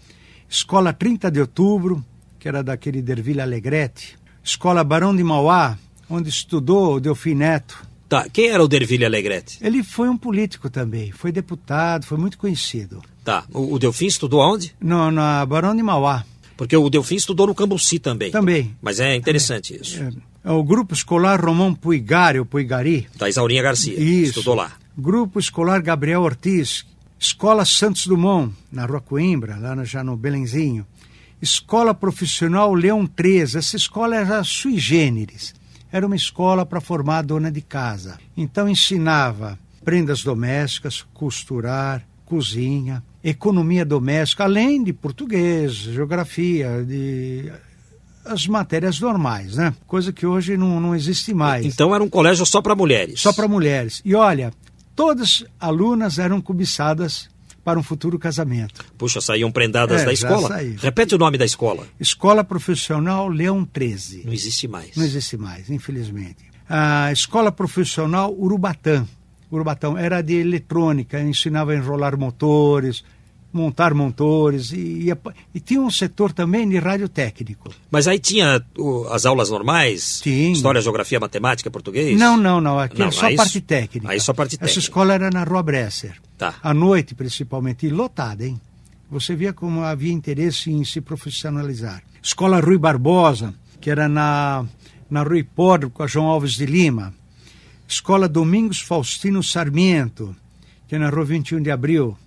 [0.50, 2.04] Escola 30 de Outubro,
[2.38, 4.18] que era daquele Derville Alegrete.
[4.44, 5.78] Escola Barão de Mauá,
[6.10, 7.91] onde estudou o Delfim Neto.
[8.12, 9.56] Tá, quem era o Derville Alegretti?
[9.62, 13.02] Ele foi um político também, foi deputado, foi muito conhecido.
[13.24, 14.74] Tá, o, o Delfim estudou aonde?
[14.78, 16.22] No, na Barão de Mauá.
[16.54, 18.30] Porque o Delfim estudou no Cambuci também.
[18.30, 18.76] Também.
[18.82, 19.98] Mas é interessante isso.
[20.44, 23.08] É, o Grupo Escolar Romão Puigari, ou Puigari.
[23.16, 23.98] Da Isaurinha Garcia.
[23.98, 24.40] Isso.
[24.40, 24.72] Estudou lá.
[24.94, 26.84] Grupo Escolar Gabriel Ortiz.
[27.18, 30.84] Escola Santos Dumont, na Rua Coimbra, lá no, já no Belenzinho.
[31.40, 33.56] Escola Profissional Leão 13.
[33.56, 35.54] Essa escola era sui generis.
[35.92, 38.18] Era uma escola para formar dona de casa.
[38.34, 47.52] Então ensinava prendas domésticas, costurar, cozinha, economia doméstica, além de português, geografia, de
[48.24, 49.74] as matérias normais, né?
[49.86, 51.66] Coisa que hoje não, não existe mais.
[51.66, 53.20] Então era um colégio só para mulheres.
[53.20, 54.00] Só para mulheres.
[54.04, 54.52] E olha,
[54.94, 57.28] todas alunas eram cobiçadas
[57.64, 58.84] para um futuro casamento.
[58.98, 60.58] Puxa, saíam prendadas É, da escola?
[60.80, 61.86] Repete o nome da escola.
[62.00, 64.22] Escola Profissional Leão 13.
[64.24, 64.96] Não existe mais.
[64.96, 66.38] Não existe mais, infelizmente.
[66.68, 69.06] A Escola Profissional Urubatã.
[69.50, 73.04] Urubatão era de eletrônica, ensinava a enrolar motores,
[73.52, 77.70] montar motores e, pa- e tinha um setor também de radiotécnico.
[77.90, 80.20] Mas aí tinha o, as aulas normais?
[80.22, 80.52] Tinha.
[80.52, 82.18] História, geografia, matemática, português?
[82.18, 84.10] Não, não, não, aqui Não, era só aí parte técnica.
[84.10, 84.80] aí só parte Essa técnica.
[84.80, 86.14] escola era na Rua Bresser.
[86.42, 86.56] Tá.
[86.60, 88.60] À noite, principalmente, e lotada, hein?
[89.08, 92.02] Você via como havia interesse em se profissionalizar.
[92.20, 94.66] Escola Rui Barbosa, que era na,
[95.08, 97.14] na Rua Hipódromo, com a João Alves de Lima.
[97.86, 100.34] Escola Domingos Faustino Sarmiento,
[100.88, 102.18] que é na Rua 21 de Abril,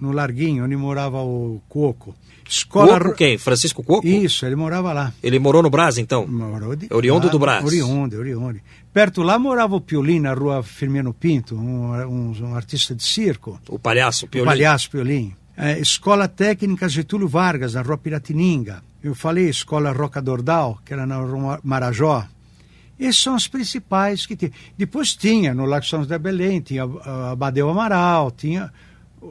[0.00, 2.16] no Larguinho, onde morava o Coco.
[2.48, 3.36] Escola Coco quem?
[3.36, 4.06] Francisco Coco?
[4.06, 5.12] Isso, ele morava lá.
[5.22, 6.26] Ele morou no Brás, então?
[6.26, 7.64] Morou de- Oriundo lá, do Brás.
[7.64, 8.58] Oriundo, oriundo.
[8.92, 13.60] Perto lá morava o Piolim, na rua Firmino Pinto, um, um- um artista de circo.
[13.68, 14.46] O palhaço, o O Piolim.
[14.48, 15.34] palhaço Piolim.
[15.56, 18.82] É, Escola Técnica Getúlio Vargas, na rua Piratininga.
[19.02, 22.24] Eu falei Escola Roca Dordal, que era na rua Marajó.
[22.98, 24.50] Esses são os principais que tinha.
[24.76, 28.72] Depois tinha, no Lago São José de Belém, tinha a Abadeu Amaral, tinha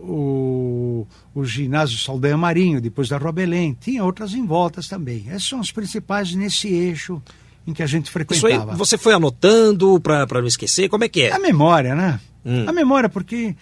[0.03, 3.75] o, o ginásio Saldanha Marinho, depois da Rua Belém.
[3.79, 5.25] Tinha outras em voltas também.
[5.29, 7.21] Esses são os principais nesse eixo
[7.65, 8.75] em que a gente Isso aí frequentava.
[8.75, 10.87] você foi anotando para não esquecer?
[10.89, 11.33] Como é que é?
[11.33, 12.19] A memória, né?
[12.45, 12.65] Hum.
[12.67, 13.55] A memória, porque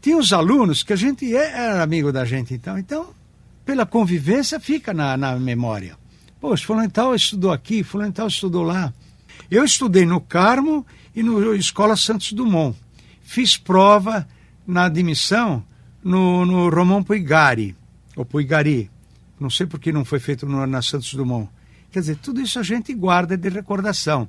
[0.00, 2.78] tinha os alunos que a gente é- era amigo da gente, então.
[2.78, 3.08] Então,
[3.64, 5.96] pela convivência, fica na, na memória.
[6.40, 8.92] Poxa, fulano e tal estudou aqui, fulano e tal estudou lá.
[9.50, 12.76] Eu estudei no Carmo e no Escola Santos Dumont.
[13.22, 14.26] Fiz prova
[14.66, 15.64] na admissão
[16.02, 17.76] no, no Romão Puigari,
[18.16, 18.90] ou Puigari.
[19.38, 21.48] Não sei por que não foi feito no, na Santos Dumont.
[21.90, 24.28] Quer dizer, tudo isso a gente guarda de recordação.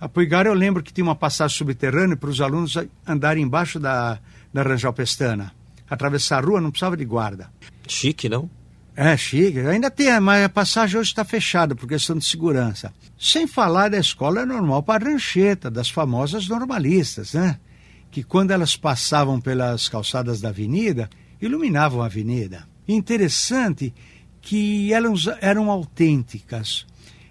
[0.00, 4.18] A Puigari eu lembro que tinha uma passagem subterrânea para os alunos andarem embaixo da,
[4.52, 5.52] da Rangel Pestana.
[5.88, 7.50] Atravessar a rua não precisava de guarda.
[7.86, 8.48] Chique, não?
[8.94, 9.58] É, chique.
[9.60, 12.92] Ainda tem, mas a passagem hoje está fechada por questão de segurança.
[13.18, 17.58] Sem falar da escola normal para rancheta, das famosas normalistas, né?
[18.10, 21.08] Que quando elas passavam pelas calçadas da avenida,
[21.40, 22.68] iluminavam a avenida.
[22.86, 23.94] Interessante
[24.40, 26.86] que elas eram autênticas.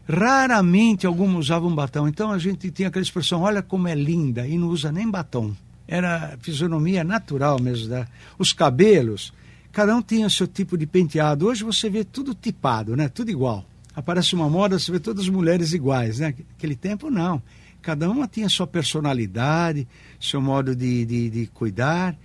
[0.08, 2.08] Raramente alguma usava um batom.
[2.08, 5.54] Então a gente tinha aquela expressão, olha como é linda, e não usa nem batom.
[5.88, 7.90] Era fisionomia natural mesmo.
[7.90, 8.08] Da...
[8.38, 9.34] Os cabelos,
[9.72, 11.48] cada um tinha seu tipo de penteado.
[11.48, 13.10] Hoje você vê tudo tipado, né?
[13.10, 13.66] Tudo igual.
[13.96, 16.34] Aparece uma moda, você vê todas as mulheres iguais, né?
[16.38, 17.42] Naquele tempo, não.
[17.82, 19.88] Cada uma tinha sua personalidade,
[20.20, 22.16] seu modo de, de, de cuidar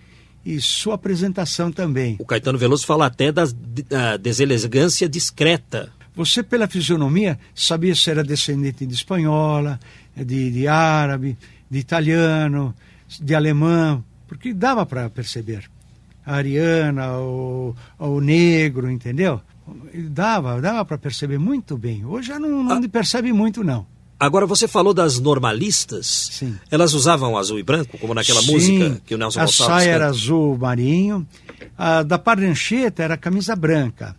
[0.44, 2.16] e sua apresentação também.
[2.18, 3.44] O Caetano Veloso fala até da
[3.88, 5.90] da deselegância discreta.
[6.16, 9.80] Você, pela fisionomia, sabia se era descendente de espanhola,
[10.16, 11.36] de, de árabe,
[11.70, 12.74] de italiano,
[13.20, 15.64] de alemão, porque dava para perceber.
[16.26, 19.40] A ariana, o, o negro, entendeu?
[20.10, 22.04] Dava, dava para perceber muito bem.
[22.04, 22.88] Hoje já não, não Ah.
[22.88, 23.86] percebe muito, não.
[24.24, 26.30] Agora, você falou das normalistas.
[26.32, 26.58] Sim.
[26.70, 29.92] Elas usavam azul e branco, como naquela Sim, música que o Nelson A Gonçalves saia
[29.92, 30.04] canta?
[30.04, 31.26] era azul marinho,
[31.76, 34.16] a da Parrancheta era camisa branca.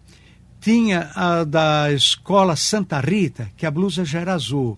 [0.61, 4.77] Tinha a da escola Santa Rita, que a blusa já era azul.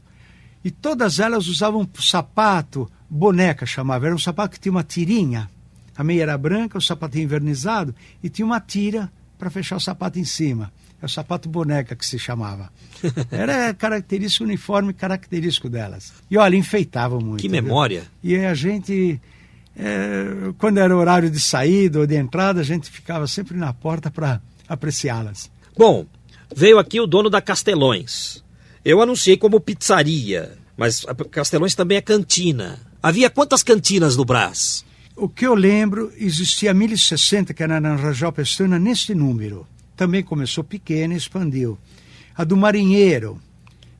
[0.63, 5.49] E todas elas usavam sapato, boneca chamava, era um sapato que tinha uma tirinha.
[5.95, 10.19] A meia era branca, o sapatinho envernizado, e tinha uma tira para fechar o sapato
[10.19, 10.71] em cima.
[11.01, 12.71] É o sapato boneca que se chamava.
[13.31, 16.13] Era característico, uniforme característico delas.
[16.29, 17.41] E olha, enfeitavam muito.
[17.41, 17.61] Que viu?
[17.61, 18.03] memória.
[18.23, 19.21] E a gente,
[19.75, 24.09] é, quando era horário de saída ou de entrada, a gente ficava sempre na porta
[24.09, 25.51] para apreciá-las.
[25.77, 26.07] Bom,
[26.55, 28.43] veio aqui o dono da Castelões.
[28.83, 32.79] Eu anunciei como pizzaria, mas Castelões também é cantina.
[33.03, 34.83] Havia quantas cantinas no Brás?
[35.15, 39.67] O que eu lembro, existia a 1060, que era na Rajal Pestana, neste número.
[39.97, 41.77] Também começou pequena e expandiu.
[42.35, 43.41] A do Marinheiro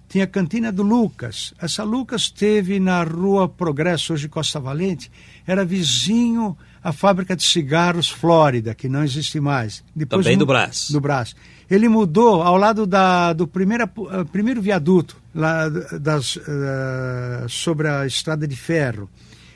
[0.08, 1.56] tinha a cantina do Lucas.
[1.60, 5.12] Essa Lucas teve na rua Progresso, hoje Costa Valente,
[5.46, 9.84] era vizinho à fábrica de cigarros Flórida, que não existe mais.
[9.96, 10.92] Depois Também do Brás.
[10.92, 11.36] Do Brás.
[11.70, 18.06] Ele mudou ao lado da, do primeiro, uh, primeiro viaduto, lá das, uh, sobre a
[18.06, 19.10] estrada de ferro.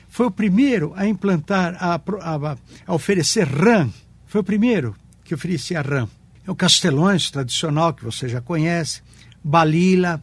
[0.08, 3.90] Foi o primeiro a implantar, a, a, a oferecer RAM.
[4.26, 6.08] Foi o primeiro que oferecia RAM.
[6.46, 9.02] É o Castelões, tradicional, que você já conhece,
[9.42, 10.22] Balila,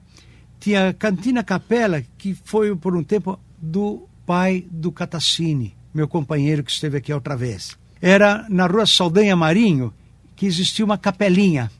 [0.59, 6.63] tinha a Cantina Capela, que foi por um tempo do pai do Catacini, meu companheiro
[6.63, 7.77] que esteve aqui outra vez.
[8.01, 9.93] Era na rua Saldanha Marinho
[10.35, 11.71] que existia uma capelinha.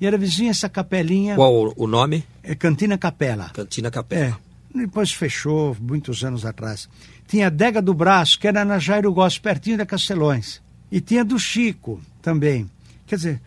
[0.00, 1.34] E era vizinha essa capelinha.
[1.34, 2.24] Qual o nome?
[2.42, 3.50] É Cantina Capela.
[3.50, 4.40] Cantina Capela.
[4.74, 4.78] É.
[4.78, 6.88] Depois fechou, muitos anos atrás.
[7.26, 10.60] Tinha a Dega do Braço, que era na Jairo Góes, pertinho da Castelões.
[10.90, 12.70] E tinha do Chico também.
[13.06, 13.42] Quer dizer,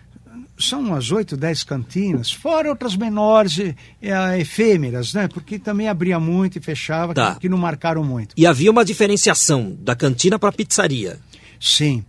[0.67, 3.57] são umas oito, dez cantinas, fora outras menores,
[4.01, 5.27] é, efêmeras, né?
[5.27, 7.33] Porque também abria muito e fechava, tá.
[7.33, 8.33] que, que, não marcaram muito.
[8.37, 11.19] E havia uma diferenciação da cantina para a pizzaria.
[11.59, 12.03] Sim.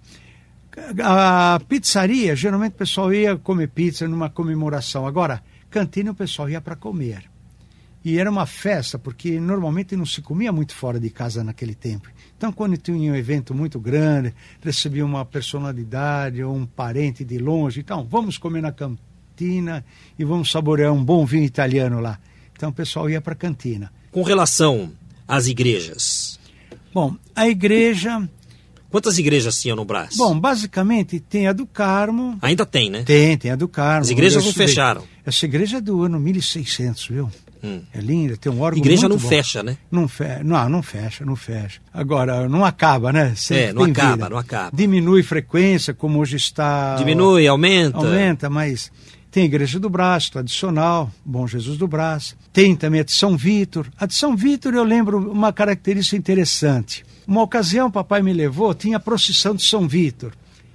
[1.03, 5.07] A pizzaria, geralmente o pessoal ia comer pizza numa comemoração.
[5.07, 7.31] Agora, cantina o pessoal ia para comer.
[8.05, 12.09] E era uma festa, porque normalmente não se comia muito fora de casa naquele tempo.
[12.43, 17.78] Então, quando tinha um evento muito grande, recebia uma personalidade ou um parente de longe,
[17.78, 19.84] então, vamos comer na cantina
[20.18, 22.18] e vamos saborear um bom vinho italiano lá.
[22.53, 23.93] Então, o pessoal ia para a cantina.
[24.11, 24.90] Com relação
[25.28, 26.36] às igrejas?
[26.93, 28.28] Bom, a igreja.
[28.90, 30.16] Quantas igrejas tinham no Brás?
[30.16, 32.36] Bom, basicamente tem a do Carmo.
[32.43, 33.05] Ainda tem, né?
[33.05, 34.01] Tem, tem a do Carmo.
[34.01, 35.05] As igrejas não fecharam.
[35.24, 37.30] Essa igreja é do ano 1600, viu?
[37.63, 37.83] Hum.
[37.95, 39.29] É linda, tem um órgão Igreja não bom.
[39.29, 39.77] fecha, né?
[39.91, 40.25] Não, fe...
[40.43, 41.81] não, não fecha, não fecha.
[41.95, 43.35] Agora, não acaba, né?
[43.37, 44.29] Sempre é, não acaba, vida.
[44.31, 44.77] não acaba.
[44.77, 46.97] Diminui frequência, como hoje está...
[46.97, 47.99] Diminui, aumenta.
[47.99, 48.91] Aumenta, mas
[49.31, 52.37] tem a Igreja do Braço, tradicional, Bom Jesus do Braço.
[52.53, 53.87] Tem também a de São Vítor.
[53.97, 57.05] A de São Vítor eu lembro uma característica interessante.
[57.27, 60.33] Uma ocasião, o papai me levou, tinha a procissão de São Vítor.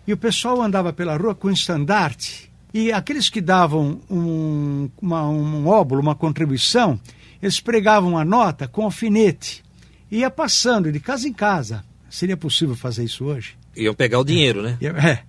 [0.08, 5.68] E o pessoal andava pela rua com estandarte e aqueles que davam um, uma, um
[5.68, 7.00] óbolo, uma contribuição,
[7.42, 9.64] eles pregavam a nota com alfinete.
[10.12, 11.84] Ia passando de casa em casa.
[12.10, 13.56] Seria possível fazer isso hoje?
[13.76, 14.78] Iam pegar o dinheiro, né?
[14.82, 15.20] É,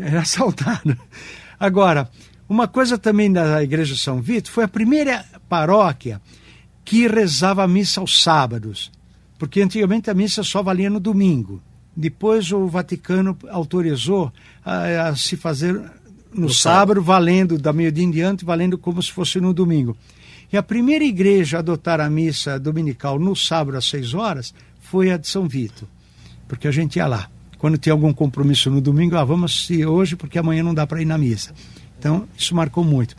[0.00, 0.96] era assaltado.
[1.58, 2.10] Agora,
[2.48, 6.20] uma coisa também da Igreja São Vito foi a primeira paróquia
[6.84, 8.90] que rezava a missa aos sábados,
[9.38, 11.60] porque antigamente a missa só valia no domingo.
[11.94, 14.32] Depois o Vaticano autorizou
[14.64, 15.78] a, a se fazer
[16.38, 19.96] no, no sábado, sábado, valendo, da meio-dia em diante, valendo como se fosse no domingo.
[20.52, 25.10] E a primeira igreja a adotar a missa dominical no sábado às seis horas foi
[25.10, 25.86] a de São Vito,
[26.46, 27.28] porque a gente ia lá.
[27.58, 31.02] Quando tinha algum compromisso no domingo, ah, vamos assistir hoje porque amanhã não dá para
[31.02, 31.52] ir na missa.
[31.98, 33.16] Então, isso marcou muito.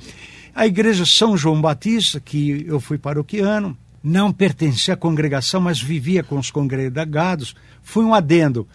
[0.56, 6.24] A igreja São João Batista, que eu fui paroquiano, não pertencia à congregação, mas vivia
[6.24, 7.54] com os congregados,
[7.84, 8.68] foi um adendo.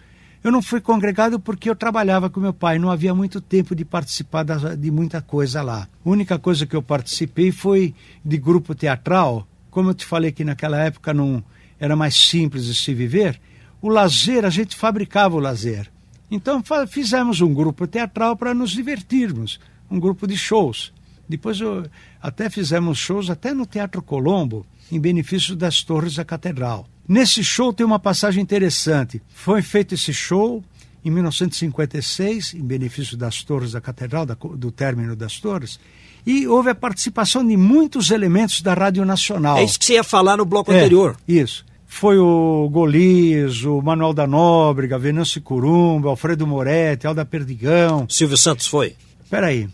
[0.45, 3.83] Eu não fui congregado porque eu trabalhava com meu pai, não havia muito tempo de
[3.83, 4.45] participar
[4.77, 5.87] de muita coisa lá.
[6.05, 9.47] A única coisa que eu participei foi de grupo teatral.
[9.71, 11.43] Como eu te falei que naquela época não
[11.79, 13.41] era mais simples de se viver,
[13.81, 15.91] o lazer, a gente fabricava o lazer.
[16.29, 20.93] Então fizemos um grupo teatral para nos divertirmos, um grupo de shows.
[21.27, 21.87] Depois eu,
[22.21, 26.87] até fizemos shows até no Teatro Colombo, em benefício das torres da catedral.
[27.07, 29.21] Nesse show tem uma passagem interessante.
[29.29, 30.63] Foi feito esse show
[31.03, 35.79] em 1956, em benefício das torres da catedral, da, do término das torres,
[36.25, 39.57] e houve a participação de muitos elementos da Rádio Nacional.
[39.57, 41.15] É isso que você ia falar no bloco é, anterior.
[41.27, 41.63] Isso.
[41.85, 48.07] Foi o Golias, o Manuel da Nóbrega, Venâncio Curumba, Alfredo Moretti, Alda Perdigão.
[48.09, 48.95] Silvio Santos foi?
[49.23, 49.69] Espera aí.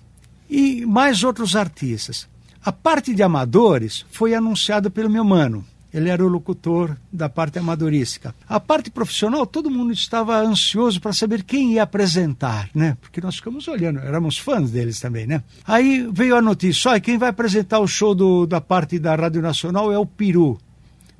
[0.49, 2.27] E mais outros artistas.
[2.63, 7.59] A parte de amadores foi anunciada pelo meu mano, ele era o locutor da parte
[7.59, 8.33] amadorística.
[8.47, 12.97] A parte profissional, todo mundo estava ansioso para saber quem ia apresentar, né?
[13.01, 15.43] Porque nós ficamos olhando, éramos fãs deles também, né?
[15.65, 19.41] Aí veio a notícia, olha, quem vai apresentar o show do, da parte da Rádio
[19.41, 20.57] Nacional é o Peru.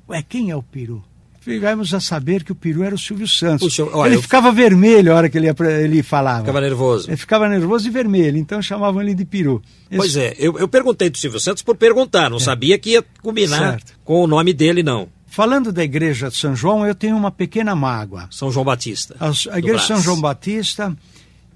[0.08, 1.04] Ué, quem é o Peru?
[1.44, 3.66] Tivemos a saber que o peru era o Silvio Santos.
[3.66, 4.22] Puxa, olha, ele eu...
[4.22, 5.48] ficava vermelho a hora que ele,
[5.82, 6.40] ele falava.
[6.40, 7.10] Ficava nervoso.
[7.10, 9.60] Ele ficava nervoso e vermelho, então chamavam ele de peru.
[9.90, 9.98] Esse...
[9.98, 12.40] Pois é, eu, eu perguntei do Silvio Santos por perguntar, não é.
[12.40, 13.92] sabia que ia combinar certo.
[14.04, 15.08] com o nome dele, não.
[15.26, 18.28] Falando da igreja de São João, eu tenho uma pequena mágoa.
[18.30, 19.16] São João Batista.
[19.18, 20.96] A, a igreja de São João Batista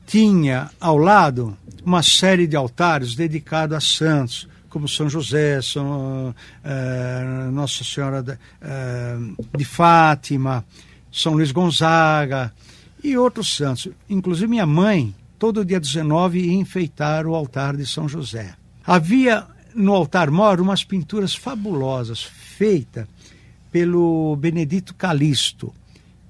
[0.06, 7.50] tinha ao lado uma série de altares dedicados a santos como São José, São, uh,
[7.50, 10.62] Nossa Senhora de, uh, de Fátima,
[11.10, 12.52] São Luís Gonzaga
[13.02, 13.88] e outros santos.
[14.06, 18.54] Inclusive minha mãe, todo dia 19, ia enfeitar o altar de São José.
[18.84, 23.06] Havia no altar-mor umas pinturas fabulosas, feitas
[23.72, 25.72] pelo Benedito Calixto.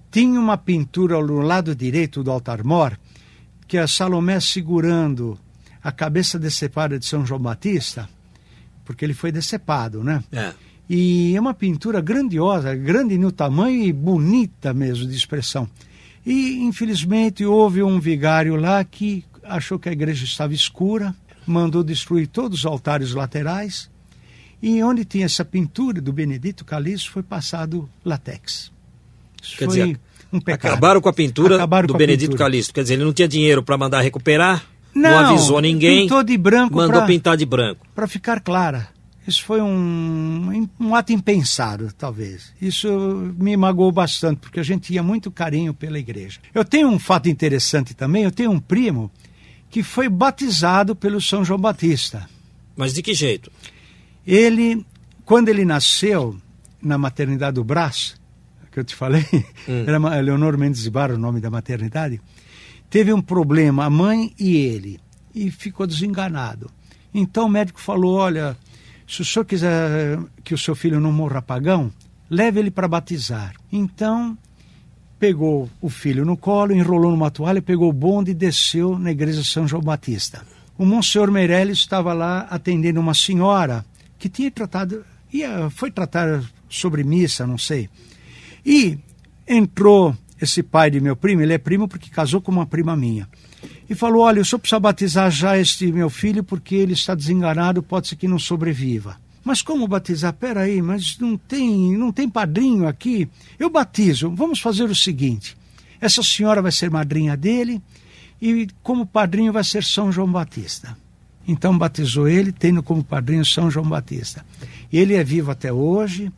[0.09, 2.97] Tinha uma pintura no lado direito do altar-mor,
[3.67, 5.37] que é a Salomé segurando
[5.83, 8.09] a cabeça decepada de São João Batista,
[8.87, 10.25] porque ele foi decepado, né?
[10.33, 10.55] É.
[10.89, 15.69] E é uma pintura grandiosa, grande no tamanho e bonita mesmo de expressão.
[16.25, 21.15] E, infelizmente, houve um vigário lá que achou que a igreja estava escura,
[21.45, 23.91] mandou destruir todos os altares laterais,
[24.63, 28.73] e onde tinha essa pintura do Benedito Calixto foi passado latex.
[29.43, 30.01] Isso Quer foi dizer,
[30.33, 30.73] um pecado.
[30.73, 32.45] Acabaram com a pintura acabaram do Benedito pintura.
[32.45, 32.73] Calixto.
[32.73, 34.65] Quer dizer, ele não tinha dinheiro para mandar recuperar,
[34.97, 36.03] não, não, avisou ninguém.
[36.03, 36.75] Pintou de branco.
[36.75, 37.87] Mandou pra, pintar de branco.
[37.95, 38.89] Para ficar clara.
[39.27, 42.53] Isso foi um, um ato impensado, talvez.
[42.63, 42.89] Isso
[43.39, 46.41] me magoou bastante, porque a gente tinha muito carinho pela igreja.
[46.55, 48.25] Eu tenho um fato interessante também.
[48.25, 49.11] Eu tenho um primo
[49.69, 52.29] que foi batizado pelo São João Batista.
[52.77, 53.51] Mas de que jeito?
[54.27, 54.87] Ele,
[55.25, 56.37] quando ele nasceu
[56.81, 58.15] na maternidade do Brás,
[58.71, 59.27] que eu te falei,
[59.69, 59.85] hum.
[59.89, 62.21] era Leonor Mendes Ibarra o nome da maternidade,
[62.91, 65.01] teve um problema, a mãe e ele,
[65.35, 66.71] e ficou desenganado.
[67.13, 68.57] Então o médico falou: olha,
[69.07, 71.93] se o senhor quiser que o seu filho não morra pagão,
[72.29, 73.55] leve ele para batizar.
[73.71, 74.37] Então
[75.19, 79.43] pegou o filho no colo, enrolou numa toalha, pegou o bonde e desceu na igreja
[79.43, 80.43] São João Batista.
[80.77, 83.85] O Monsenhor Meirelles estava lá atendendo uma senhora
[84.19, 87.89] que tinha tratado, ia, foi tratar sobre missa, não sei.
[88.65, 88.99] E
[89.49, 93.29] entrou esse pai de meu primo, ele é primo porque casou com uma prima minha.
[93.89, 97.83] E falou: Olha, eu só preciso batizar já este meu filho porque ele está desenganado,
[97.83, 99.17] pode ser que não sobreviva.
[99.45, 100.33] Mas como batizar?
[100.33, 103.29] Peraí, mas não tem, não tem padrinho aqui.
[103.59, 104.31] Eu batizo.
[104.31, 105.57] Vamos fazer o seguinte:
[106.01, 107.81] essa senhora vai ser madrinha dele
[108.43, 110.97] e como padrinho vai ser São João Batista.
[111.49, 114.45] Então batizou ele, tendo como padrinho São João Batista.
[114.93, 116.33] Ele é vivo até hoje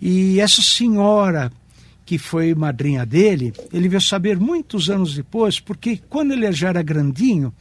[0.00, 1.50] e essa senhora
[2.04, 6.82] que foi madrinha dele, ele veio saber muitos anos depois, porque quando ele já era
[6.82, 7.52] grandinho,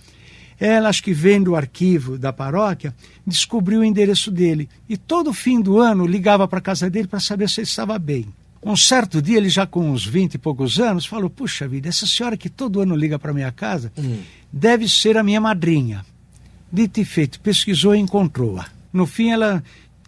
[0.60, 2.94] ela, acho que vendo o arquivo da paróquia,
[3.26, 4.70] descobriu o endereço dele.
[4.88, 7.98] E todo fim do ano ligava para a casa dele para saber se ele estava
[7.98, 8.28] bem.
[8.66, 12.08] Um certo dia, ele já com uns 20 e poucos anos, falou: Puxa vida, essa
[12.08, 14.20] senhora que todo ano liga para minha casa hum.
[14.52, 16.06] deve ser a minha madrinha.
[16.72, 18.66] Dito e feito, pesquisou e encontrou-a.
[18.92, 19.62] No fim, ela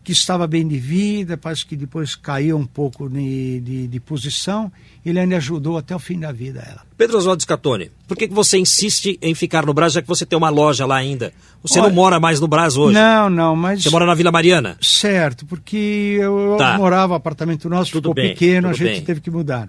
[0.05, 4.71] que estava bem de vida, parece que depois caiu um pouco de, de, de, posição.
[5.03, 6.81] Ele ainda ajudou até o fim da vida ela.
[6.95, 10.23] Pedro Oswaldo Scatone, por que, que você insiste em ficar no Brás, já que você
[10.23, 11.33] tem uma loja lá ainda?
[11.63, 12.93] Você Olha, não mora mais no Brás hoje?
[12.93, 13.81] Não, não, mas...
[13.81, 14.77] Você mora na Vila Mariana?
[14.79, 16.77] Certo, porque eu, tá.
[16.77, 19.03] morava, apartamento nosso tudo ficou bem, pequeno, a gente bem.
[19.03, 19.67] teve que mudar.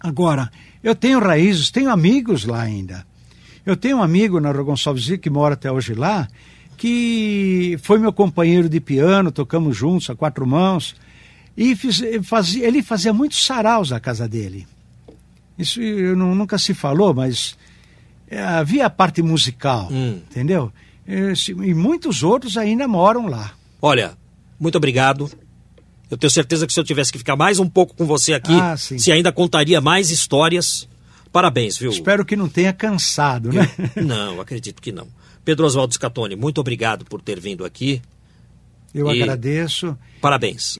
[0.00, 0.50] Agora,
[0.82, 3.06] eu tenho raízes, tenho amigos lá ainda.
[3.66, 6.26] Eu tenho um amigo na Rua Gonçalves que mora até hoje lá,
[6.76, 10.94] que foi meu companheiro de piano, tocamos juntos a quatro mãos.
[11.56, 14.66] E fiz, fazia, ele fazia muitos saraus na casa dele.
[15.58, 15.80] Isso
[16.14, 17.56] não, nunca se falou, mas
[18.28, 20.20] é, havia a parte musical, hum.
[20.30, 20.70] entendeu?
[21.06, 23.52] E, e muitos outros ainda moram lá.
[23.80, 24.12] Olha,
[24.60, 25.30] muito obrigado.
[26.10, 28.52] Eu tenho certeza que se eu tivesse que ficar mais um pouco com você aqui,
[28.52, 30.88] ah, se ainda contaria mais histórias.
[31.32, 31.90] Parabéns, viu?
[31.90, 33.70] Espero que não tenha cansado, né?
[33.94, 35.06] Eu, não, acredito que não.
[35.44, 38.02] Pedro Oswaldo Scatone, muito obrigado por ter vindo aqui.
[38.94, 39.96] Eu e agradeço.
[40.20, 40.78] Parabéns.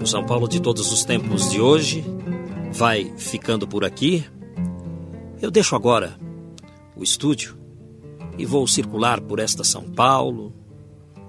[0.00, 2.04] O São Paulo de todos os tempos de hoje
[2.72, 4.24] vai ficando por aqui.
[5.40, 6.16] Eu deixo agora
[6.96, 7.56] o estúdio
[8.38, 10.52] e vou circular por esta São Paulo,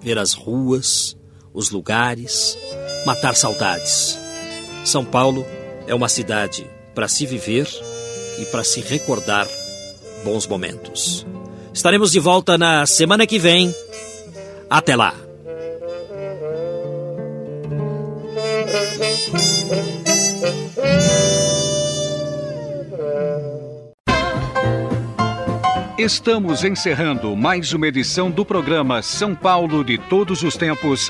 [0.02, 1.18] ver as ruas,
[1.54, 2.58] os lugares,
[3.06, 4.20] matar saudades.
[4.84, 5.46] São Paulo
[5.88, 7.68] é uma cidade para se viver
[8.40, 9.48] e para se recordar
[10.24, 11.26] bons momentos.
[11.74, 13.74] Estaremos de volta na semana que vem.
[14.70, 15.14] Até lá!
[25.98, 31.10] Estamos encerrando mais uma edição do programa São Paulo de Todos os Tempos